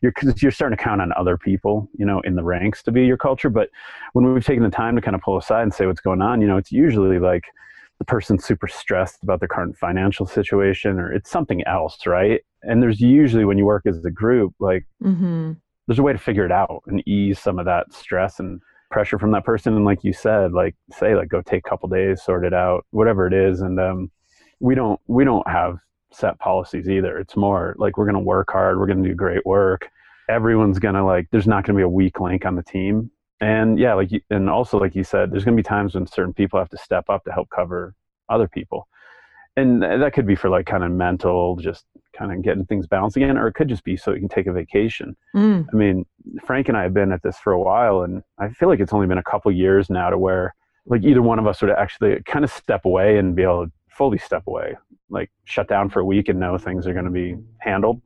you're 0.03 0.13
because 0.13 0.43
you're 0.43 0.53
starting 0.53 0.77
to 0.77 0.83
count 0.83 1.01
on 1.01 1.13
other 1.13 1.37
people, 1.37 1.89
you 1.97 2.07
know, 2.07 2.21
in 2.21 2.35
the 2.35 2.43
ranks 2.43 2.83
to 2.85 2.93
be 2.93 3.05
your 3.05 3.19
culture. 3.19 3.51
But 3.51 3.69
when 4.13 4.33
we've 4.33 4.45
taken 4.45 4.63
the 4.63 4.71
time 4.71 4.97
to 4.97 5.03
kind 5.03 5.15
of 5.15 5.21
pull 5.21 5.37
aside 5.37 5.63
and 5.63 5.75
say 5.75 5.87
what's 5.87 6.01
going 6.01 6.23
on, 6.23 6.41
you 6.41 6.49
know, 6.49 6.57
it's 6.57 6.73
usually 6.73 7.19
like 7.19 7.45
the 7.99 8.05
person's 8.05 8.45
super 8.45 8.67
stressed 8.67 9.23
about 9.23 9.41
their 9.41 9.49
current 9.49 9.77
financial 9.77 10.27
situation, 10.27 10.99
or 10.99 11.13
it's 11.13 11.31
something 11.31 11.63
else, 11.65 12.07
right? 12.07 12.41
And 12.63 12.83
there's 12.83 13.01
usually 13.01 13.45
when 13.45 13.59
you 13.59 13.67
work 13.67 13.87
as 13.87 14.03
a 14.05 14.11
group, 14.11 14.55
like 14.59 14.87
mm-hmm. 15.03 15.53
there's 15.87 15.99
a 15.99 16.03
way 16.03 16.13
to 16.13 16.19
figure 16.19 16.47
it 16.47 16.53
out 16.53 16.83
and 16.87 17.07
ease 17.07 17.39
some 17.39 17.59
of 17.59 17.67
that 17.67 17.93
stress 17.93 18.41
and 18.41 18.63
pressure 18.91 19.19
from 19.19 19.31
that 19.33 19.45
person. 19.45 19.75
And 19.75 19.85
like 19.85 20.05
you 20.05 20.13
said, 20.13 20.53
like 20.53 20.75
say 20.91 21.15
like 21.15 21.29
go 21.29 21.41
take 21.43 21.67
a 21.67 21.69
couple 21.69 21.89
days, 21.89 22.23
sort 22.23 22.45
it 22.45 22.53
out, 22.55 22.87
whatever 22.91 23.27
it 23.27 23.33
is, 23.33 23.61
and 23.61 23.79
um, 23.81 24.11
we 24.61 24.75
don't 24.75 25.01
we 25.07 25.25
don't 25.25 25.49
have 25.49 25.79
set 26.13 26.39
policies 26.39 26.89
either. 26.89 27.19
It's 27.19 27.37
more 27.37 27.75
like 27.79 27.97
we're 27.97 28.05
going 28.05 28.15
to 28.15 28.21
work 28.21 28.51
hard, 28.51 28.79
we're 28.79 28.87
going 28.87 29.03
to 29.03 29.09
do 29.09 29.15
great 29.15 29.47
work. 29.47 29.89
Everyone's 30.29 30.79
going 30.79 30.95
to 30.95 31.05
like 31.05 31.29
there's 31.31 31.47
not 31.47 31.65
going 31.65 31.75
to 31.77 31.81
be 31.81 31.85
a 31.85 31.89
weak 31.89 32.21
link 32.21 32.45
on 32.45 32.57
the 32.57 32.63
team. 32.63 33.11
And 33.41 33.79
yeah, 33.79 33.95
like 33.95 34.13
you, 34.13 34.21
and 34.29 34.51
also 34.51 34.79
like 34.79 34.95
you 34.95 35.05
said, 35.05 35.31
there's 35.31 35.45
going 35.45 35.57
to 35.57 35.63
be 35.63 35.67
times 35.67 35.95
when 35.95 36.07
certain 36.07 36.35
people 36.35 36.59
have 36.59 36.69
to 36.71 36.79
step 36.79 37.09
up 37.09 37.25
to 37.25 37.33
help 37.33 37.49
cover 37.49 37.95
other 38.29 38.49
people. 38.49 38.87
And 39.61 39.83
that 39.83 40.13
could 40.13 40.27
be 40.27 40.35
for 40.35 40.49
like 40.49 40.67
kind 40.67 40.85
of 40.85 40.91
mental, 40.91 41.57
just 41.57 41.85
kind 42.17 42.33
of 42.33 42.43
getting 42.43 42.67
things 42.67 42.87
balanced 42.87 43.17
again, 43.17 43.37
or 43.37 43.47
it 43.49 43.55
could 43.55 43.69
just 43.69 43.85
be 43.85 43.97
so 43.97 44.13
you 44.13 44.19
can 44.19 44.29
take 44.29 44.47
a 44.47 44.53
vacation. 44.53 45.17
Mm. 45.35 45.67
I 45.73 45.77
mean, 45.77 46.07
Frank 46.45 46.69
and 46.69 46.77
I 46.77 46.83
have 46.83 46.95
been 46.95 47.13
at 47.13 47.23
this 47.23 47.39
for 47.39 47.53
a 47.53 47.61
while, 47.61 48.03
and 48.03 48.23
I 48.39 48.49
feel 48.49 48.69
like 48.69 48.81
it's 48.81 48.93
only 48.93 49.07
been 49.07 49.19
a 49.19 49.23
couple 49.23 49.51
years 49.53 49.91
now 49.91 50.11
to 50.11 50.19
where 50.19 50.55
like 50.87 51.05
either 51.05 51.23
one 51.23 51.39
of 51.39 51.47
us 51.47 51.61
would 51.63 51.71
actually 51.71 52.21
kind 52.25 52.45
of 52.45 52.51
step 52.51 52.85
away 52.85 53.19
and 53.19 53.37
be 53.37 53.43
able 53.43 53.67
to 53.67 53.73
fully 53.89 54.19
step 54.19 54.43
away 54.47 54.77
like 55.11 55.31
shut 55.45 55.69
down 55.69 55.91
for 55.91 56.01
a 56.01 56.05
week 56.05 56.29
and 56.29 56.39
know 56.39 56.57
things 56.57 56.87
are 56.87 56.93
going 56.93 57.05
to 57.05 57.11
be 57.11 57.37
handled 57.59 58.01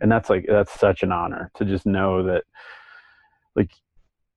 and 0.00 0.10
that's 0.10 0.30
like 0.30 0.44
that's 0.48 0.78
such 0.78 1.02
an 1.02 1.12
honor 1.12 1.50
to 1.54 1.64
just 1.64 1.86
know 1.86 2.22
that 2.22 2.44
like 3.56 3.70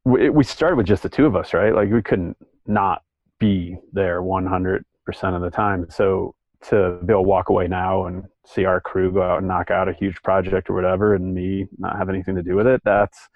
we, 0.06 0.30
we 0.30 0.44
started 0.44 0.76
with 0.76 0.86
just 0.86 1.04
the 1.04 1.10
two 1.10 1.26
of 1.26 1.36
us 1.36 1.54
right 1.54 1.76
like 1.76 1.92
we 1.92 2.02
couldn't 2.02 2.38
not 2.66 3.04
be 3.40 3.78
there 3.92 4.22
100% 4.22 4.84
of 5.36 5.42
the 5.42 5.50
time 5.50 5.86
so 5.90 6.34
to 6.70 7.00
be 7.06 7.14
able 7.14 7.24
to 7.24 7.28
walk 7.28 7.50
away 7.50 7.68
now 7.68 8.06
and 8.06 8.24
see 8.46 8.66
our 8.66 8.82
crew 8.82 9.12
go 9.12 9.22
out 9.22 9.40
and 9.40 9.48
knock 9.48 9.72
out 9.72 9.88
a 9.88 9.94
huge 9.94 10.22
project 10.24 10.70
or 10.70 10.74
whatever 10.74 11.16
and 11.16 11.34
me 11.34 11.66
not 11.78 11.98
have 11.98 12.10
anything 12.10 12.36
to 12.36 12.44
do 12.44 12.56
with 12.56 12.68
it 12.68 12.82
that's 12.84 13.30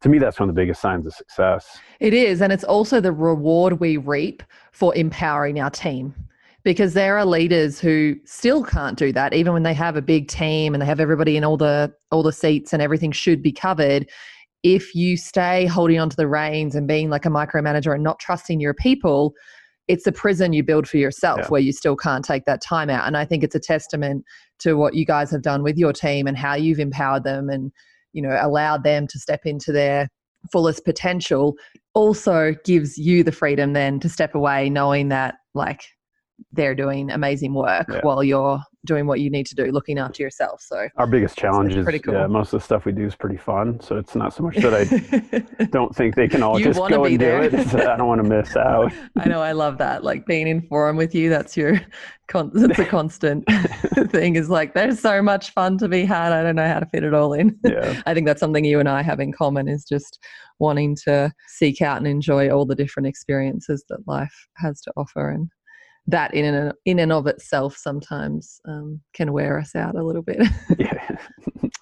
to 0.00 0.08
me 0.08 0.18
that's 0.18 0.38
one 0.38 0.48
of 0.48 0.54
the 0.54 0.60
biggest 0.60 0.80
signs 0.80 1.06
of 1.06 1.12
success. 1.12 1.80
It 2.00 2.14
is 2.14 2.40
and 2.40 2.52
it's 2.52 2.64
also 2.64 3.00
the 3.00 3.12
reward 3.12 3.80
we 3.80 3.96
reap 3.96 4.42
for 4.72 4.94
empowering 4.94 5.60
our 5.60 5.70
team 5.70 6.14
because 6.62 6.94
there 6.94 7.18
are 7.18 7.24
leaders 7.24 7.80
who 7.80 8.16
still 8.24 8.62
can't 8.62 8.98
do 8.98 9.12
that 9.12 9.32
even 9.32 9.52
when 9.52 9.62
they 9.62 9.74
have 9.74 9.96
a 9.96 10.02
big 10.02 10.28
team 10.28 10.74
and 10.74 10.82
they 10.82 10.86
have 10.86 11.00
everybody 11.00 11.36
in 11.36 11.44
all 11.44 11.56
the 11.56 11.92
all 12.10 12.22
the 12.22 12.32
seats 12.32 12.72
and 12.72 12.80
everything 12.82 13.12
should 13.12 13.42
be 13.42 13.52
covered. 13.52 14.08
If 14.62 14.94
you 14.94 15.16
stay 15.16 15.66
holding 15.66 15.98
on 15.98 16.10
to 16.10 16.16
the 16.16 16.28
reins 16.28 16.74
and 16.74 16.86
being 16.86 17.10
like 17.10 17.24
a 17.24 17.30
micromanager 17.30 17.94
and 17.94 18.02
not 18.02 18.18
trusting 18.18 18.60
your 18.60 18.74
people 18.74 19.34
it's 19.88 20.06
a 20.06 20.12
prison 20.12 20.52
you 20.52 20.62
build 20.62 20.86
for 20.86 20.98
yourself 20.98 21.40
yeah. 21.40 21.48
where 21.48 21.60
you 21.60 21.72
still 21.72 21.96
can't 21.96 22.24
take 22.24 22.44
that 22.44 22.62
time 22.62 22.90
out 22.90 23.06
and 23.06 23.16
i 23.16 23.24
think 23.24 23.42
it's 23.42 23.54
a 23.54 23.60
testament 23.60 24.24
to 24.58 24.74
what 24.74 24.94
you 24.94 25.04
guys 25.04 25.30
have 25.30 25.42
done 25.42 25.62
with 25.62 25.76
your 25.76 25.92
team 25.92 26.26
and 26.26 26.36
how 26.36 26.54
you've 26.54 26.78
empowered 26.78 27.24
them 27.24 27.48
and 27.48 27.72
you 28.12 28.22
know 28.22 28.38
allowed 28.40 28.84
them 28.84 29.06
to 29.06 29.18
step 29.18 29.40
into 29.44 29.72
their 29.72 30.08
fullest 30.52 30.84
potential 30.84 31.54
also 31.94 32.54
gives 32.64 32.96
you 32.96 33.24
the 33.24 33.32
freedom 33.32 33.72
then 33.72 33.98
to 33.98 34.08
step 34.08 34.34
away 34.34 34.70
knowing 34.70 35.08
that 35.08 35.34
like 35.54 35.82
they're 36.52 36.74
doing 36.74 37.10
amazing 37.10 37.54
work 37.54 37.86
yeah. 37.90 38.00
while 38.02 38.22
you're 38.22 38.60
doing 38.88 39.06
what 39.06 39.20
you 39.20 39.30
need 39.30 39.46
to 39.46 39.54
do, 39.54 39.66
looking 39.66 39.98
after 39.98 40.22
yourself. 40.22 40.60
So 40.60 40.88
our 40.96 41.06
biggest 41.06 41.38
challenge 41.38 41.76
is 41.76 41.84
pretty 41.84 42.00
cool. 42.00 42.14
yeah, 42.14 42.26
most 42.26 42.52
of 42.52 42.60
the 42.60 42.64
stuff 42.64 42.84
we 42.84 42.92
do 42.92 43.04
is 43.06 43.14
pretty 43.14 43.36
fun. 43.36 43.78
So 43.80 43.96
it's 43.96 44.16
not 44.16 44.34
so 44.34 44.42
much 44.42 44.56
that 44.56 44.74
I 44.74 45.64
don't 45.70 45.94
think 45.94 46.16
they 46.16 46.26
can 46.26 46.42
all 46.42 46.58
just 46.58 46.78
go 46.88 47.04
and 47.04 47.20
there. 47.20 47.48
do 47.48 47.56
it. 47.56 47.74
I 47.76 47.96
don't 47.96 48.08
want 48.08 48.22
to 48.22 48.28
miss 48.28 48.56
out. 48.56 48.92
I 49.16 49.28
know. 49.28 49.40
I 49.40 49.52
love 49.52 49.78
that. 49.78 50.02
Like 50.02 50.26
being 50.26 50.48
in 50.48 50.62
forum 50.62 50.96
with 50.96 51.14
you. 51.14 51.28
That's 51.30 51.56
your. 51.56 51.80
Con- 52.26 52.50
it's 52.54 52.78
a 52.78 52.84
constant 52.98 53.44
thing. 54.10 54.36
Is 54.36 54.50
like 54.50 54.74
there's 54.74 55.00
so 55.00 55.22
much 55.22 55.50
fun 55.52 55.78
to 55.78 55.88
be 55.88 56.04
had. 56.04 56.32
I 56.32 56.42
don't 56.42 56.56
know 56.56 56.68
how 56.68 56.80
to 56.80 56.86
fit 56.86 57.04
it 57.04 57.14
all 57.14 57.32
in. 57.32 57.58
Yeah. 57.64 58.02
I 58.06 58.12
think 58.12 58.26
that's 58.26 58.40
something 58.40 58.64
you 58.64 58.80
and 58.80 58.88
I 58.88 59.02
have 59.02 59.20
in 59.20 59.32
common. 59.32 59.66
Is 59.68 59.84
just 59.84 60.18
wanting 60.58 60.96
to 61.04 61.32
seek 61.46 61.80
out 61.80 61.98
and 61.98 62.06
enjoy 62.06 62.50
all 62.50 62.66
the 62.66 62.74
different 62.74 63.06
experiences 63.06 63.84
that 63.88 64.06
life 64.06 64.34
has 64.56 64.80
to 64.82 64.92
offer 64.96 65.30
and 65.30 65.48
that 66.08 66.32
in 66.32 66.44
and 66.46 66.72
in 66.86 66.98
and 66.98 67.12
of 67.12 67.26
itself 67.26 67.76
sometimes 67.76 68.60
um, 68.66 69.00
can 69.12 69.32
wear 69.32 69.58
us 69.58 69.76
out 69.76 69.94
a 69.94 70.02
little 70.02 70.22
bit. 70.22 70.40
yeah. 70.78 71.16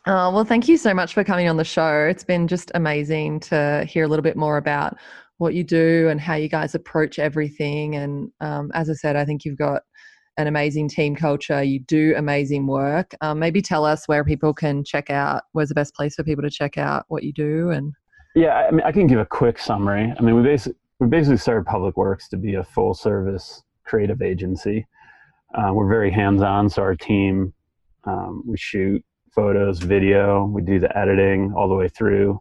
Uh, 0.07 0.31
well, 0.33 0.45
thank 0.45 0.69
you 0.69 0.77
so 0.77 0.93
much 0.93 1.15
for 1.15 1.25
coming 1.25 1.49
on 1.49 1.57
the 1.57 1.65
show. 1.65 2.07
It's 2.11 2.25
been 2.25 2.49
just 2.49 2.71
amazing 2.75 3.41
to 3.41 3.87
hear 3.89 4.05
a 4.05 4.09
little 4.09 4.25
bit 4.25 4.37
more 4.37 4.57
about 4.57 4.97
what 5.39 5.55
you 5.55 5.63
do 5.63 6.09
and 6.09 6.21
how 6.21 6.35
you 6.35 6.49
guys 6.49 6.75
approach 6.75 7.19
everything. 7.19 7.95
And 7.95 8.31
um, 8.41 8.71
as 8.75 8.91
I 8.91 8.95
said, 8.95 9.17
I 9.17 9.25
think 9.25 9.45
you've 9.45 9.59
got 9.59 9.83
an 10.39 10.49
amazing 10.49 10.89
team 10.89 11.15
culture. 11.15 11.63
You 11.63 11.81
do 11.81 12.15
amazing 12.17 12.67
work. 12.67 13.15
Um, 13.21 13.39
maybe 13.39 13.63
tell 13.63 13.85
us 13.85 14.09
where 14.09 14.25
people 14.25 14.53
can 14.53 14.83
check 14.85 15.09
out. 15.09 15.45
Where's 15.53 15.69
the 15.69 15.75
best 15.75 15.95
place 15.95 16.17
for 16.17 16.25
people 16.25 16.43
to 16.43 16.51
check 16.51 16.79
out 16.79 17.05
what 17.09 17.23
you 17.23 17.33
do? 17.33 17.71
And 17.71 17.93
yeah, 18.35 18.55
I 18.55 18.71
mean, 18.73 18.83
I 18.85 18.93
can 18.93 19.07
give 19.07 19.21
a 19.21 19.27
quick 19.27 19.59
summary. 19.59 20.13
I 20.19 20.23
mean, 20.23 20.35
we 20.35 20.43
basically 20.43 20.79
we 20.99 21.07
basically 21.07 21.37
started 21.37 21.67
Public 21.67 21.97
Works 21.97 22.29
to 22.31 22.37
be 22.37 22.55
a 22.55 22.65
full 22.65 22.95
service 22.95 23.63
creative 23.87 24.23
agency. 24.23 24.87
Uh, 25.55 25.71
we're 25.73 25.89
very 25.89 26.11
hands 26.11 26.43
on, 26.43 26.69
so 26.69 26.83
our 26.83 26.95
team 26.95 27.53
um, 28.05 28.43
we 28.47 28.57
shoot 28.57 29.05
photos, 29.35 29.79
video, 29.81 30.47
we 30.47 30.63
do 30.63 30.79
the 30.79 30.97
editing 30.97 31.53
all 31.55 31.69
the 31.69 31.75
way 31.75 31.89
through 31.89 32.41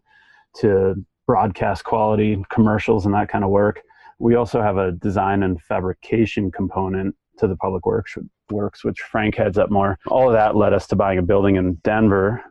to 0.60 0.96
broadcast 1.28 1.84
quality, 1.84 2.44
commercials, 2.50 3.06
and 3.06 3.14
that 3.14 3.30
kind 3.30 3.44
of 3.44 3.50
work. 3.50 3.82
We 4.20 4.36
also 4.36 4.62
have 4.62 4.78
a 4.78 4.94
design 4.94 5.44
and 5.44 5.62
fabrication 5.62 6.52
component 6.52 7.16
to 7.40 7.48
the 7.48 7.58
public 7.58 7.86
works, 7.86 8.18
works 8.50 8.86
which 8.86 9.02
Frank 9.02 9.36
heads 9.36 9.58
up 9.58 9.70
more. 9.70 10.00
All 10.08 10.28
of 10.28 10.34
that 10.34 10.56
led 10.56 10.72
us 10.72 10.88
to 10.88 10.96
buying 10.96 11.20
a 11.20 11.24
building 11.24 11.58
in 11.58 11.76
Denver 11.84 12.44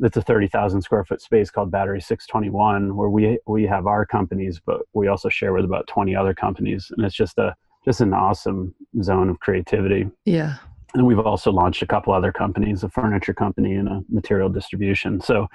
that's 0.00 0.16
a 0.16 0.22
30,000 0.22 0.80
square 0.80 1.04
foot 1.04 1.20
space 1.20 1.50
called 1.50 1.70
Battery 1.70 2.00
621, 2.00 2.96
where 2.96 3.10
we 3.10 3.38
we 3.46 3.64
have 3.64 3.86
our 3.86 4.06
companies, 4.06 4.58
but 4.64 4.80
we 4.94 5.08
also 5.08 5.28
share 5.28 5.52
with 5.52 5.66
about 5.66 5.86
20 5.88 6.16
other 6.16 6.32
companies, 6.32 6.90
and 6.96 7.04
it's 7.04 7.14
just 7.14 7.36
a 7.36 7.54
just 7.84 8.00
an 8.00 8.12
awesome 8.12 8.74
zone 9.02 9.30
of 9.30 9.40
creativity. 9.40 10.08
Yeah. 10.24 10.56
And 10.94 11.06
we've 11.06 11.20
also 11.20 11.52
launched 11.52 11.82
a 11.82 11.86
couple 11.86 12.12
other 12.12 12.32
companies, 12.32 12.82
a 12.82 12.88
furniture 12.88 13.34
company 13.34 13.74
and 13.74 13.88
a 13.88 14.02
material 14.08 14.48
distribution. 14.48 15.20
So 15.20 15.46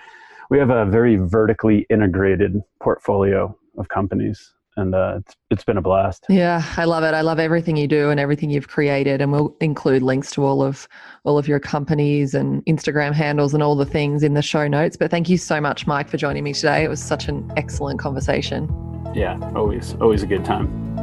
we 0.50 0.60
have 0.60 0.70
a 0.70 0.86
very 0.86 1.18
vertically 1.18 1.86
integrated 1.90 2.62
portfolio 2.80 3.58
of 3.78 3.90
companies 3.90 4.54
and 4.78 4.94
uh, 4.94 5.20
it's, 5.20 5.36
it's 5.52 5.64
been 5.64 5.78
a 5.78 5.82
blast. 5.82 6.26
Yeah, 6.30 6.64
I 6.78 6.86
love 6.86 7.04
it. 7.04 7.14
I 7.14 7.22
love 7.22 7.40
everything 7.40 7.78
you 7.78 7.88
do 7.88 8.10
and 8.10 8.20
everything 8.20 8.50
you've 8.50 8.68
created, 8.68 9.22
and 9.22 9.32
we'll 9.32 9.56
include 9.62 10.04
links 10.04 10.32
to 10.32 10.44
all 10.44 10.62
of 10.62 10.88
all 11.24 11.38
of 11.38 11.48
your 11.48 11.60
companies 11.60 12.34
and 12.34 12.64
Instagram 12.66 13.14
handles 13.14 13.54
and 13.54 13.64
all 13.64 13.76
the 13.76 13.86
things 13.86 14.24
in 14.24 14.34
the 14.34 14.42
show 14.42 14.68
notes. 14.68 14.98
But 14.98 15.12
thank 15.12 15.30
you 15.30 15.38
so 15.38 15.62
much, 15.62 15.88
Mike, 15.88 16.10
for 16.10 16.18
joining 16.18 16.44
me 16.44 16.54
today. 16.54 16.84
It 16.84 16.90
was 16.90 17.02
such 17.02 17.28
an 17.28 17.52
excellent 17.56 18.00
conversation. 18.00 18.70
Yeah, 19.14 19.40
always, 19.56 19.96
always 20.02 20.24
a 20.24 20.28
good 20.28 20.44
time. 20.44 20.95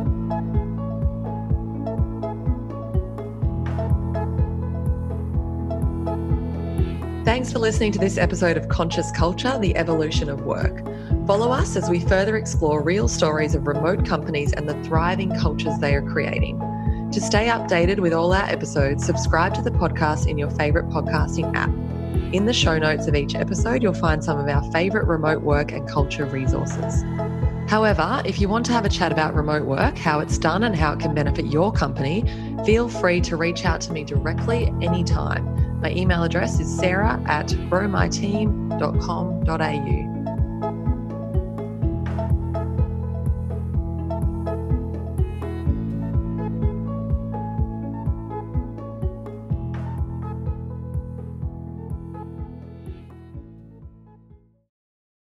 Thanks 7.24 7.52
for 7.52 7.60
listening 7.60 7.92
to 7.92 8.00
this 8.00 8.18
episode 8.18 8.56
of 8.56 8.68
Conscious 8.68 9.12
Culture 9.12 9.56
The 9.56 9.76
Evolution 9.76 10.28
of 10.28 10.40
Work. 10.40 10.84
Follow 11.24 11.52
us 11.52 11.76
as 11.76 11.88
we 11.88 12.00
further 12.00 12.36
explore 12.36 12.82
real 12.82 13.06
stories 13.06 13.54
of 13.54 13.68
remote 13.68 14.04
companies 14.04 14.52
and 14.52 14.68
the 14.68 14.74
thriving 14.82 15.30
cultures 15.38 15.78
they 15.78 15.94
are 15.94 16.02
creating. 16.02 16.58
To 17.12 17.20
stay 17.20 17.46
updated 17.46 18.00
with 18.00 18.12
all 18.12 18.32
our 18.32 18.46
episodes, 18.46 19.06
subscribe 19.06 19.54
to 19.54 19.62
the 19.62 19.70
podcast 19.70 20.26
in 20.26 20.36
your 20.36 20.50
favourite 20.50 20.88
podcasting 20.88 21.54
app. 21.54 21.70
In 22.34 22.46
the 22.46 22.52
show 22.52 22.76
notes 22.76 23.06
of 23.06 23.14
each 23.14 23.36
episode, 23.36 23.84
you'll 23.84 23.94
find 23.94 24.24
some 24.24 24.40
of 24.40 24.48
our 24.48 24.68
favourite 24.72 25.06
remote 25.06 25.42
work 25.42 25.70
and 25.70 25.88
culture 25.88 26.24
resources. 26.24 27.04
However, 27.68 28.20
if 28.24 28.40
you 28.40 28.48
want 28.48 28.66
to 28.66 28.72
have 28.72 28.84
a 28.84 28.88
chat 28.88 29.12
about 29.12 29.36
remote 29.36 29.64
work, 29.64 29.96
how 29.96 30.18
it's 30.18 30.38
done, 30.38 30.64
and 30.64 30.74
how 30.74 30.94
it 30.94 30.98
can 30.98 31.14
benefit 31.14 31.46
your 31.46 31.70
company, 31.70 32.24
feel 32.66 32.88
free 32.88 33.20
to 33.20 33.36
reach 33.36 33.64
out 33.64 33.80
to 33.82 33.92
me 33.92 34.02
directly 34.02 34.74
anytime. 34.82 35.61
My 35.82 35.90
email 35.90 36.22
address 36.22 36.60
is 36.60 36.78
sarah 36.78 37.20
at 37.26 37.48
growmyteam.com.au. 37.48 40.11